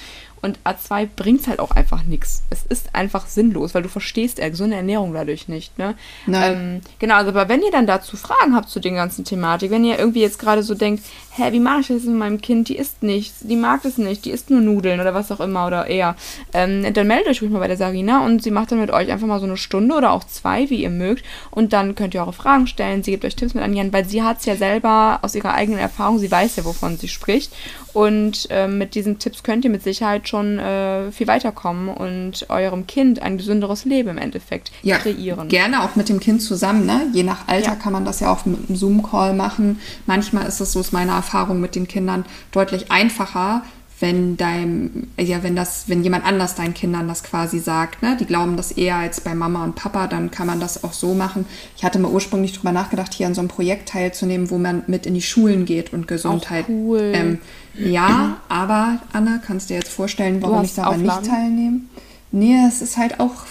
[0.45, 2.43] Und A2 bringt halt auch einfach nichts.
[2.51, 5.79] Es ist einfach sinnlos, weil du verstehst äh, gesunde Ernährung dadurch nicht.
[5.79, 5.95] Ne?
[6.27, 6.53] Nein.
[6.53, 9.85] Ähm, genau, also aber wenn ihr dann dazu Fragen habt zu den ganzen Thematik, wenn
[9.85, 11.03] ihr irgendwie jetzt gerade so denkt,
[11.37, 12.69] hä, wie mache ich das mit meinem Kind?
[12.69, 15.67] Die isst nichts, die mag das nicht, die isst nur Nudeln oder was auch immer
[15.67, 16.15] oder eher,
[16.53, 19.11] ähm, dann meldet euch ruhig mal bei der Sarina und sie macht dann mit euch
[19.11, 21.25] einfach mal so eine Stunde oder auch zwei, wie ihr mögt.
[21.51, 24.05] Und dann könnt ihr eure Fragen stellen, sie gibt euch Tipps mit an Hand, weil
[24.05, 27.53] sie hat es ja selber aus ihrer eigenen Erfahrung, sie weiß ja, wovon sie spricht.
[27.95, 32.89] Und ähm, mit diesen Tipps könnt ihr mit Sicherheit schon äh, viel weiterkommen und eurem
[32.89, 35.47] Kind ein gesünderes Leben im Endeffekt ja, kreieren.
[35.49, 36.87] Gerne auch mit dem Kind zusammen.
[36.87, 37.07] Ne?
[37.13, 37.75] Je nach Alter Ja.
[37.77, 39.79] kann man das ja auch mit einem Zoom-Call machen.
[40.07, 43.63] Manchmal ist es, so ist meine Erfahrung mit den Kindern, deutlich einfacher,
[44.01, 48.17] wenn dein, ja, wenn das, wenn jemand anders deinen Kindern das quasi sagt, ne?
[48.19, 51.15] Die glauben das eher als bei Mama und Papa, dann kann man das auch so
[51.15, 51.47] machen.
[51.77, 55.07] Ich hatte mal ursprünglich drüber nachgedacht, hier an so einem Projekt teilzunehmen, wo man mit
[55.07, 56.67] in die Schulen geht und Gesundheit.
[56.69, 57.13] cool.
[57.15, 57.39] Ähm,
[57.79, 61.81] ja, aber Anne, kannst du dir jetzt vorstellen, warum ich daran nicht teilnehme?
[62.33, 63.47] Nee, es ist halt auch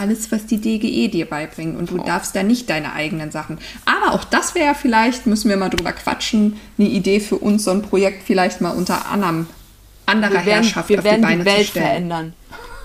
[0.00, 1.76] alles, was die DGE dir beibringt.
[1.78, 2.04] Und du Oh.
[2.04, 3.58] darfst da nicht deine eigenen Sachen.
[3.84, 7.70] Aber auch das wäre vielleicht, müssen wir mal drüber quatschen, eine Idee für uns, so
[7.70, 9.46] ein Projekt vielleicht mal unter anderem,
[10.06, 11.86] anderer wir werden, Herrschaft wir auf werden die Beine die Welt zu stellen.
[11.86, 12.32] verändern.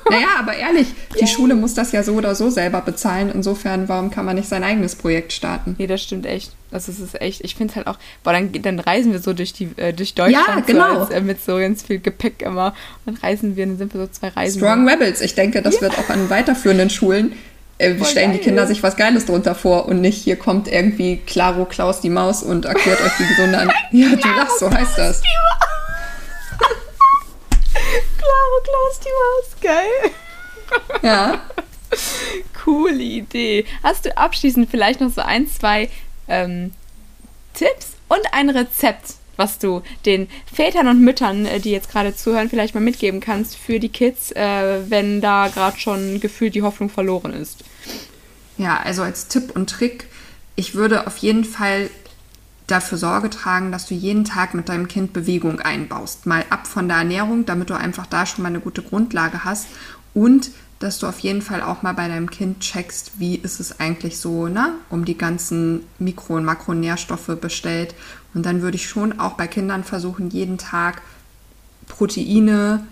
[0.09, 0.87] Naja, aber ehrlich,
[1.19, 3.31] die Schule muss das ja so oder so selber bezahlen.
[3.33, 5.75] Insofern, warum kann man nicht sein eigenes Projekt starten?
[5.77, 6.51] Nee, das stimmt echt.
[6.71, 7.41] Das ist es echt.
[7.43, 10.13] Ich finde es halt auch, boah, dann, dann reisen wir so durch die äh, durch
[10.13, 10.93] Deutschland Ja, genau.
[10.95, 12.73] so als, äh, mit so ganz viel Gepäck immer.
[13.05, 14.59] Und dann reisen wir, dann sind wir so zwei Reisen.
[14.59, 17.33] Strong Rebels, ich denke, das wird auch an weiterführenden Schulen
[17.77, 18.45] äh, stellen die geil.
[18.45, 22.43] Kinder sich was Geiles drunter vor und nicht hier kommt irgendwie Claro Klaus die Maus
[22.43, 25.21] und erklärt euch, wie gesunde An Ja, du lachst, so heißt das.
[28.17, 30.11] Claro Klaus die Maus, geil.
[31.01, 31.41] Ja.
[32.63, 33.65] Coole Idee.
[33.83, 35.89] Hast du abschließend vielleicht noch so ein, zwei
[36.27, 36.71] ähm,
[37.53, 42.49] Tipps und ein Rezept, was du den Vätern und Müttern, äh, die jetzt gerade zuhören,
[42.49, 46.89] vielleicht mal mitgeben kannst für die Kids, äh, wenn da gerade schon gefühlt die Hoffnung
[46.89, 47.63] verloren ist?
[48.57, 50.07] Ja, also als Tipp und Trick,
[50.55, 51.89] ich würde auf jeden Fall
[52.67, 56.25] dafür Sorge tragen, dass du jeden Tag mit deinem Kind Bewegung einbaust.
[56.25, 59.67] Mal ab von der Ernährung, damit du einfach da schon mal eine gute Grundlage hast.
[60.13, 63.79] Und dass du auf jeden Fall auch mal bei deinem Kind checkst, wie ist es
[63.79, 67.95] eigentlich so, ne, um die ganzen Mikro- und Makronährstoffe bestellt.
[68.33, 71.01] Und dann würde ich schon auch bei Kindern versuchen, jeden Tag
[71.87, 72.85] Proteine,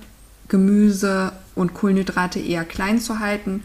[0.47, 3.63] Gemüse und Kohlenhydrate eher klein zu halten.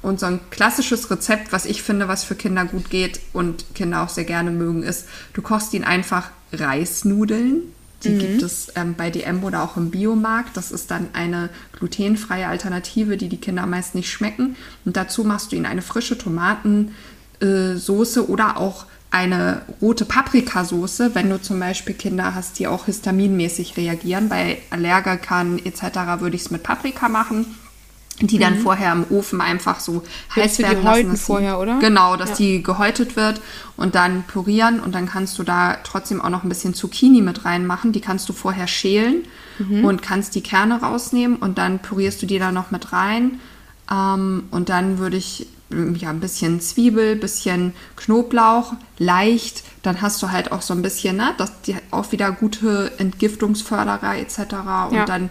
[0.00, 4.02] Und so ein klassisches Rezept, was ich finde, was für Kinder gut geht und Kinder
[4.02, 7.74] auch sehr gerne mögen, ist, du kochst ihnen einfach Reisnudeln.
[8.04, 10.56] Die gibt es ähm, bei DM oder auch im Biomarkt.
[10.56, 14.54] Das ist dann eine glutenfreie Alternative, die die Kinder meist nicht schmecken.
[14.84, 21.42] Und dazu machst du ihnen eine frische Tomatensoße oder auch eine rote Paprikasoße, wenn du
[21.42, 24.28] zum Beispiel Kinder hast, die auch histaminmäßig reagieren.
[24.28, 26.20] Bei Allergikern etc.
[26.20, 27.46] würde ich es mit Paprika machen,
[28.20, 30.02] die dann vorher im Ofen einfach so
[30.34, 31.08] heiß werden lassen.
[31.10, 31.78] dass sie- vorher, oder?
[31.78, 32.36] Genau, dass Ja.
[32.36, 33.40] die gehäutet wird
[33.76, 37.44] und dann pürieren und dann kannst du da trotzdem auch noch ein bisschen Zucchini mit
[37.44, 37.92] reinmachen.
[37.92, 39.24] Die kannst du vorher schälen
[39.58, 39.84] Mhm.
[39.84, 43.40] und kannst die Kerne rausnehmen und dann pürierst du die da noch mit rein.
[43.90, 49.62] Ähm, und dann würde ich ähm, ja ein bisschen Zwiebel, bisschen Knoblauch, leicht.
[49.82, 54.16] Dann hast du halt auch so ein bisschen, ne, das die auch wieder gute Entgiftungsförderer
[54.16, 54.38] etc.
[54.88, 55.04] Und Ja.
[55.04, 55.28] dann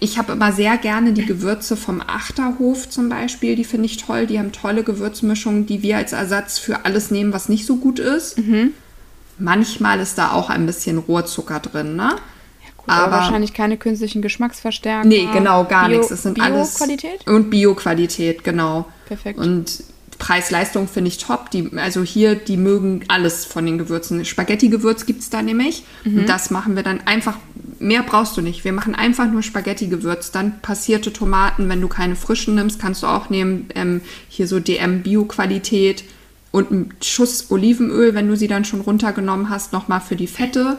[0.00, 3.56] ich habe immer sehr gerne die Gewürze vom Achterhof zum Beispiel.
[3.56, 4.26] Die finde ich toll.
[4.26, 7.98] Die haben tolle Gewürzmischungen, die wir als Ersatz für alles nehmen, was nicht so gut
[7.98, 8.38] ist.
[8.38, 8.72] Mhm.
[9.38, 12.16] Manchmal ist da auch ein bisschen Rohrzucker drin, ne?
[12.86, 15.06] Aber, Aber- wahrscheinlich keine künstlichen Geschmacksverstärker.
[15.06, 16.10] Nee, genau, gar Bio- nichts.
[16.10, 16.70] Es sind alles.
[16.74, 17.26] Bio-Qualität?
[17.28, 18.86] Und Bio-Qualität, genau.
[19.06, 19.38] Perfekt.
[19.38, 19.82] Und
[20.18, 21.50] Preis-Leistung finde ich top.
[21.50, 24.24] Die, also hier, die mögen alles von den Gewürzen.
[24.24, 25.84] Spaghetti-Gewürz gibt es da nämlich.
[26.04, 26.20] Mhm.
[26.20, 27.36] Und das machen wir dann einfach.
[27.80, 28.64] Mehr brauchst du nicht.
[28.64, 30.30] Wir machen einfach nur Spaghetti-Gewürz.
[30.32, 31.68] Dann passierte Tomaten.
[31.68, 33.68] Wenn du keine frischen nimmst, kannst du auch nehmen.
[33.74, 36.04] Ähm, hier so DM Bio-Qualität.
[36.50, 40.78] Und einen Schuss Olivenöl, wenn du sie dann schon runtergenommen hast, nochmal für die Fette.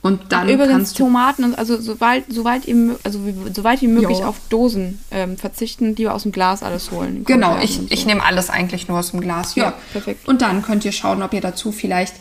[0.00, 3.88] Und dann Übrigens kannst du Tomaten, und also soweit, soweit, mö- also wie, soweit wie
[3.88, 4.26] möglich Jo.
[4.26, 7.24] auf Dosen ähm, verzichten, lieber aus dem Glas alles holen.
[7.24, 8.06] Genau, ich, und ich so.
[8.06, 9.56] nehme alles eigentlich nur aus dem Glas.
[9.56, 10.28] Ja, perfekt.
[10.28, 12.14] Und dann könnt ihr schauen, ob ihr dazu vielleicht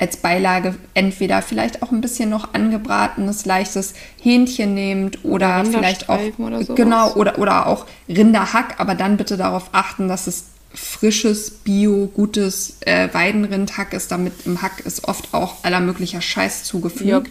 [0.00, 6.08] als Beilage entweder vielleicht auch ein bisschen noch angebratenes, leichtes Hähnchen nehmt oder Oder vielleicht
[6.08, 6.76] auch oder sowas.
[6.76, 12.78] genau oder, oder auch Rinderhack, aber dann bitte darauf achten, dass es frisches, bio, gutes
[12.80, 14.10] äh, Weidenrindhack ist.
[14.10, 17.04] Damit im Hack ist oft auch aller möglicher Scheiß zugefügt.
[17.04, 17.22] Ja.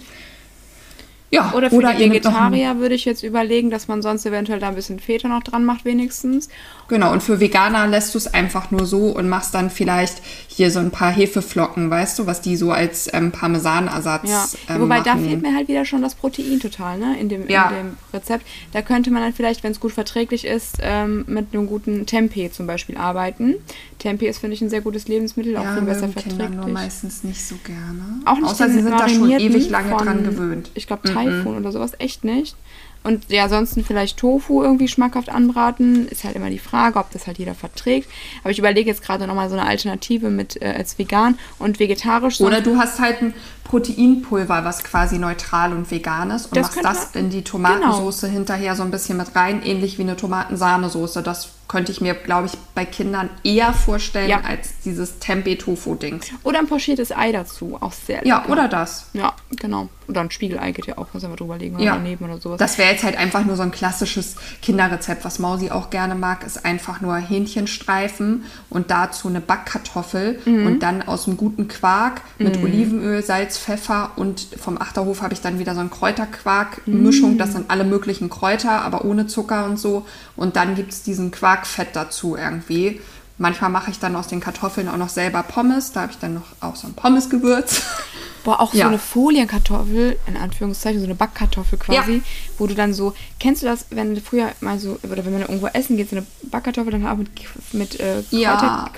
[1.31, 4.57] Ja, Oder für die noch ein- Vegetarier würde ich jetzt überlegen, dass man sonst eventuell
[4.59, 6.49] da ein bisschen Feta noch dran macht, wenigstens.
[6.89, 10.71] Genau, und für Veganer lässt du es einfach nur so und machst dann vielleicht hier
[10.71, 14.45] so ein paar Hefeflocken, weißt du, was die so als ähm, Parmesanersatz Ja.
[14.75, 15.25] ähm, Wobei da machen.
[15.29, 17.17] fehlt mir halt wieder schon das Protein total, ne?
[17.19, 17.69] In dem, Ja.
[17.69, 18.45] in dem Rezept.
[18.73, 22.49] Da könnte man dann vielleicht, wenn es gut verträglich ist, ähm, mit einem guten Tempeh
[22.51, 23.55] zum Beispiel arbeiten.
[23.99, 26.73] Tempeh ist, finde ich, ein sehr gutes Lebensmittel, auch ja, viel besser Kinder nur verträglich.
[26.73, 28.21] meistens nicht so gerne.
[28.25, 30.71] Auch nicht Außer sie sind da schon ewig lange von, dran gewöhnt.
[30.73, 32.55] Ich glaube, Taifun oder sowas echt nicht.
[33.03, 36.07] Und ja, ansonsten vielleicht Tofu irgendwie schmackhaft anbraten.
[36.09, 38.09] Ist halt immer die Frage, ob das halt jeder verträgt.
[38.43, 42.41] Aber ich überlege jetzt gerade nochmal so eine Alternative mit äh, als vegan und vegetarisch.
[42.41, 43.33] Oder du hast halt ein
[43.69, 48.75] Proteinpulver, was quasi neutral und vegan ist und Das machst das in die Tomatensoße hinterher
[48.75, 51.21] so ein bisschen mit rein, ähnlich wie eine Tomatensahnesoße.
[51.21, 54.41] Das könnte ich mir, glaube ich, bei Kindern eher vorstellen Ja.
[54.41, 56.19] als dieses Tempeh-Tofu-Ding.
[56.41, 57.77] Oder ein pochiertes Ei dazu.
[57.79, 58.51] Auch sehr Ja, lecker.
[58.51, 59.05] oder das.
[59.13, 59.87] Ja, genau.
[60.07, 61.93] Oder ein Spiegelei geht ja auch, muss einfach drüber legen oder Ja.
[61.93, 62.57] daneben oder sowas.
[62.57, 65.23] Das wäre jetzt halt einfach nur so ein klassisches Kinderrezept.
[65.23, 70.65] Was Mausi auch gerne mag, ist einfach nur Hähnchenstreifen und dazu eine Backkartoffel Mhm.
[70.65, 75.41] und dann aus einem guten Quark mit Olivenöl, Salz, Pfeffer und vom Achterhof habe ich
[75.41, 77.37] dann wieder so ein Kräuterquark-Mischung.
[77.37, 80.05] Das sind alle möglichen Kräuter, aber ohne Zucker und so.
[80.35, 83.01] Und dann gibt es diesen Quarkfett dazu irgendwie.
[83.41, 85.91] Manchmal mache ich dann aus den Kartoffeln auch noch selber Pommes.
[85.93, 87.81] Da habe ich dann noch auch so ein Pommesgewürz.
[88.43, 88.83] Boah, auch Ja.
[88.85, 92.21] so eine Folienkartoffel, in Anführungszeichen, so eine Backkartoffel quasi, Ja.
[92.57, 95.41] wo du dann so, kennst du das, wenn du früher mal so, oder wenn man
[95.41, 97.29] irgendwo essen geht, so eine Backkartoffel dann auch mit,
[97.73, 98.89] mit äh, Ja.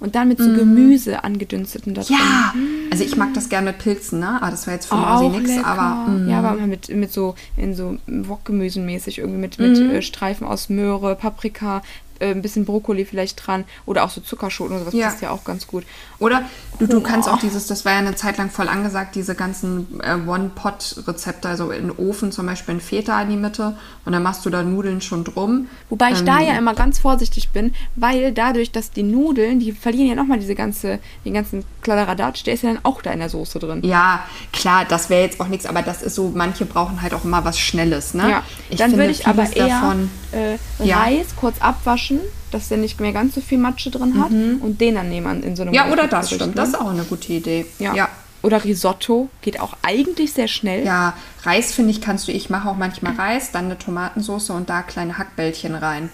[0.00, 2.16] Und dann mit so Gemüse angedünsteten da drin.
[2.18, 2.54] Ja,
[2.90, 4.38] also ich mag das gerne mit Pilzen, ne?
[4.40, 5.66] Aber das wäre jetzt auch nix, lecker.
[5.66, 6.28] aber mm.
[6.28, 9.90] ja, aber mit, mit so in so Wokgemüsen mäßig irgendwie mit, mit Mhm.
[9.90, 11.82] äh, Streifen aus Möhre, Paprika,
[12.20, 15.08] äh, ein bisschen Brokkoli vielleicht dran oder auch so Zuckerschoten oder sowas Ja.
[15.08, 15.84] passt ja auch ganz gut.
[16.18, 16.42] Oder
[16.78, 17.34] du, du kannst Boah.
[17.34, 21.70] auch dieses, das war ja eine Zeit lang voll angesagt, diese ganzen äh, One-Pot-Rezepte, also
[21.70, 24.62] in den Ofen zum Beispiel ein Feta in die Mitte und dann machst du da
[24.62, 25.66] Nudeln schon drum.
[25.88, 29.72] Wobei ich Ähm, da ja immer ganz vorsichtig bin, weil dadurch, dass die Nudeln, die
[29.72, 33.20] verlieren ja nochmal diese ganze, den ganzen Kladderadatsch, der ist ja dann auch da in
[33.20, 33.80] der Soße drin.
[33.84, 37.24] Ja, klar, das wäre jetzt auch nichts, aber das ist so, manche brauchen halt auch
[37.24, 38.28] immer was Schnelles, ne?
[38.30, 38.42] Ja,
[38.76, 39.96] dann würde ich aber eher
[40.32, 40.98] äh, Ja.
[41.00, 42.09] Reis kurz abwaschen,
[42.50, 45.56] dass der nicht mehr ganz so viel Matsche drin hat und den dann nehmen in
[45.56, 47.66] so einem Ja, oder das stimmt, das ist auch eine gute Idee.
[47.78, 47.94] ja.
[47.94, 48.08] ja.
[48.42, 50.84] Oder Risotto geht auch eigentlich sehr schnell.
[50.84, 54.70] Ja, Reis finde ich kannst du, ich mache auch manchmal Reis, dann eine Tomatensauce und
[54.70, 56.08] da kleine Hackbällchen rein.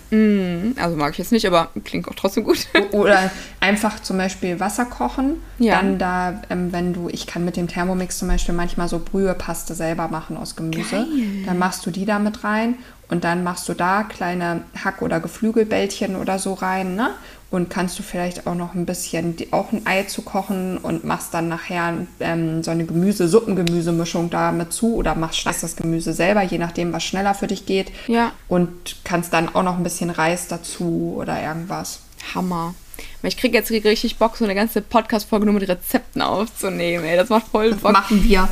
[0.76, 2.66] Also mag ich jetzt nicht, aber klingt auch trotzdem gut.
[2.92, 3.30] Oder
[3.60, 5.40] einfach zum Beispiel Wasser kochen.
[5.58, 5.76] Ja.
[5.76, 9.74] Dann da, ähm, wenn du, ich kann mit dem Thermomix zum Beispiel manchmal so Brühepaste
[9.74, 11.06] selber machen aus Gemüse.
[11.46, 12.74] Dann machst du die da mit rein
[13.08, 17.10] und dann machst du da kleine Hack- oder Geflügelbällchen oder so rein, ne?
[17.48, 21.04] Und kannst du vielleicht auch noch ein bisschen, die, auch ein Ei zu kochen und
[21.04, 26.42] machst dann nachher ähm, so eine Gemüse-Suppengemüsemischung da mit zu oder machst das Gemüse selber,
[26.42, 27.92] je nachdem, was schneller für dich geht.
[28.08, 28.32] Ja.
[28.48, 32.00] Und kannst dann auch noch ein bisschen Reis dazu oder irgendwas.
[32.34, 32.74] Hammer.
[33.22, 37.04] Ich kriege jetzt richtig Bock, so eine ganze Podcast-Folge nur mit Rezepten aufzunehmen.
[37.04, 37.92] Ey, das macht voll Bock.
[37.92, 38.48] machen wir.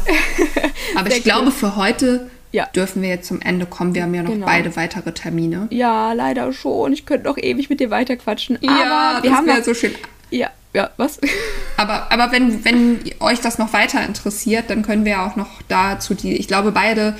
[0.96, 2.66] Aber Sehr ich glaube, für heute Ja.
[2.66, 3.96] dürfen wir jetzt zum Ende kommen.
[3.96, 4.46] Wir haben ja noch Genau.
[4.46, 5.66] beide weitere Termine.
[5.70, 6.92] Ja, leider schon.
[6.92, 8.58] Ich könnte noch ewig mit dir weiterquatschen.
[8.62, 9.90] aber wir haben noch, so schön.
[10.30, 11.20] Ja, ja, was?
[11.76, 16.14] Aber, aber wenn, wenn euch das noch weiter interessiert, dann können wir auch noch dazu
[16.14, 17.16] die, ich glaube, beide,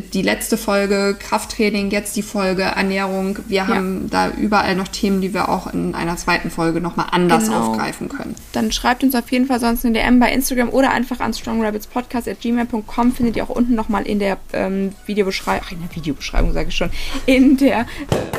[0.00, 5.32] die letzte Folge Krafttraining, jetzt die Folge Ernährung, wir haben da überall noch Themen, die
[5.34, 7.70] wir auch in einer zweiten Folge nochmal anders Genau.
[7.70, 8.34] aufgreifen können.
[8.52, 13.12] Dann schreibt uns auf jeden Fall sonst eine DM bei Instagram oder einfach an strongrabbitspodcast.gmail.com.
[13.12, 16.76] Findet ihr auch unten nochmal in der ähm, Videobeschreibung, ach, in der Videobeschreibung sage ich
[16.76, 16.90] schon,
[17.26, 17.84] in der äh,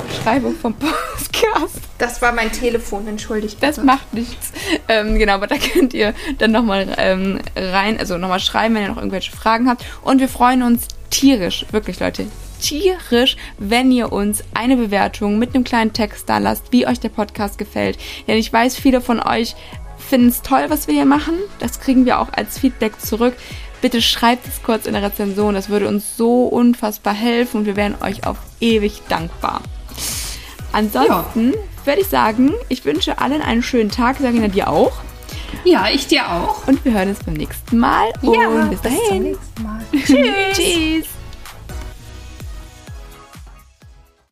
[0.08, 1.80] Beschreibung vom Podcast.
[1.98, 3.58] Das war mein Telefon, entschuldigt.
[3.62, 4.52] Das macht nichts.
[4.88, 8.90] Ähm, genau, aber da könnt ihr dann nochmal ähm, rein, also nochmal schreiben, wenn ihr
[8.90, 9.84] noch irgendwelche Fragen habt.
[10.04, 12.26] Und wir freuen uns tierisch, wirklich Leute,
[12.62, 17.10] tierisch, wenn ihr uns eine Bewertung mit einem kleinen Text da lasst, wie euch der
[17.10, 17.98] Podcast gefällt.
[18.28, 19.56] Denn ich weiß, viele von euch
[19.98, 21.36] finden es toll, was wir hier machen.
[21.60, 23.36] Das kriegen wir auch als Feedback zurück.
[23.82, 25.54] Bitte schreibt es kurz in der Rezension.
[25.54, 29.62] Das würde uns so unfassbar helfen und wir wären euch auf ewig dankbar.
[30.72, 31.54] Ansonsten
[31.86, 34.18] würde ich sagen, ich wünsche allen einen schönen Tag.
[34.20, 34.94] Sagina dir auch.
[35.64, 36.68] Ja, ich dir auch.
[36.68, 38.12] Und wir hören uns beim nächsten Mal.
[38.22, 39.24] und bis dahin.
[39.24, 39.82] nächsten Mal.
[39.92, 40.54] Tschüss.
[40.54, 41.17] Tschüss.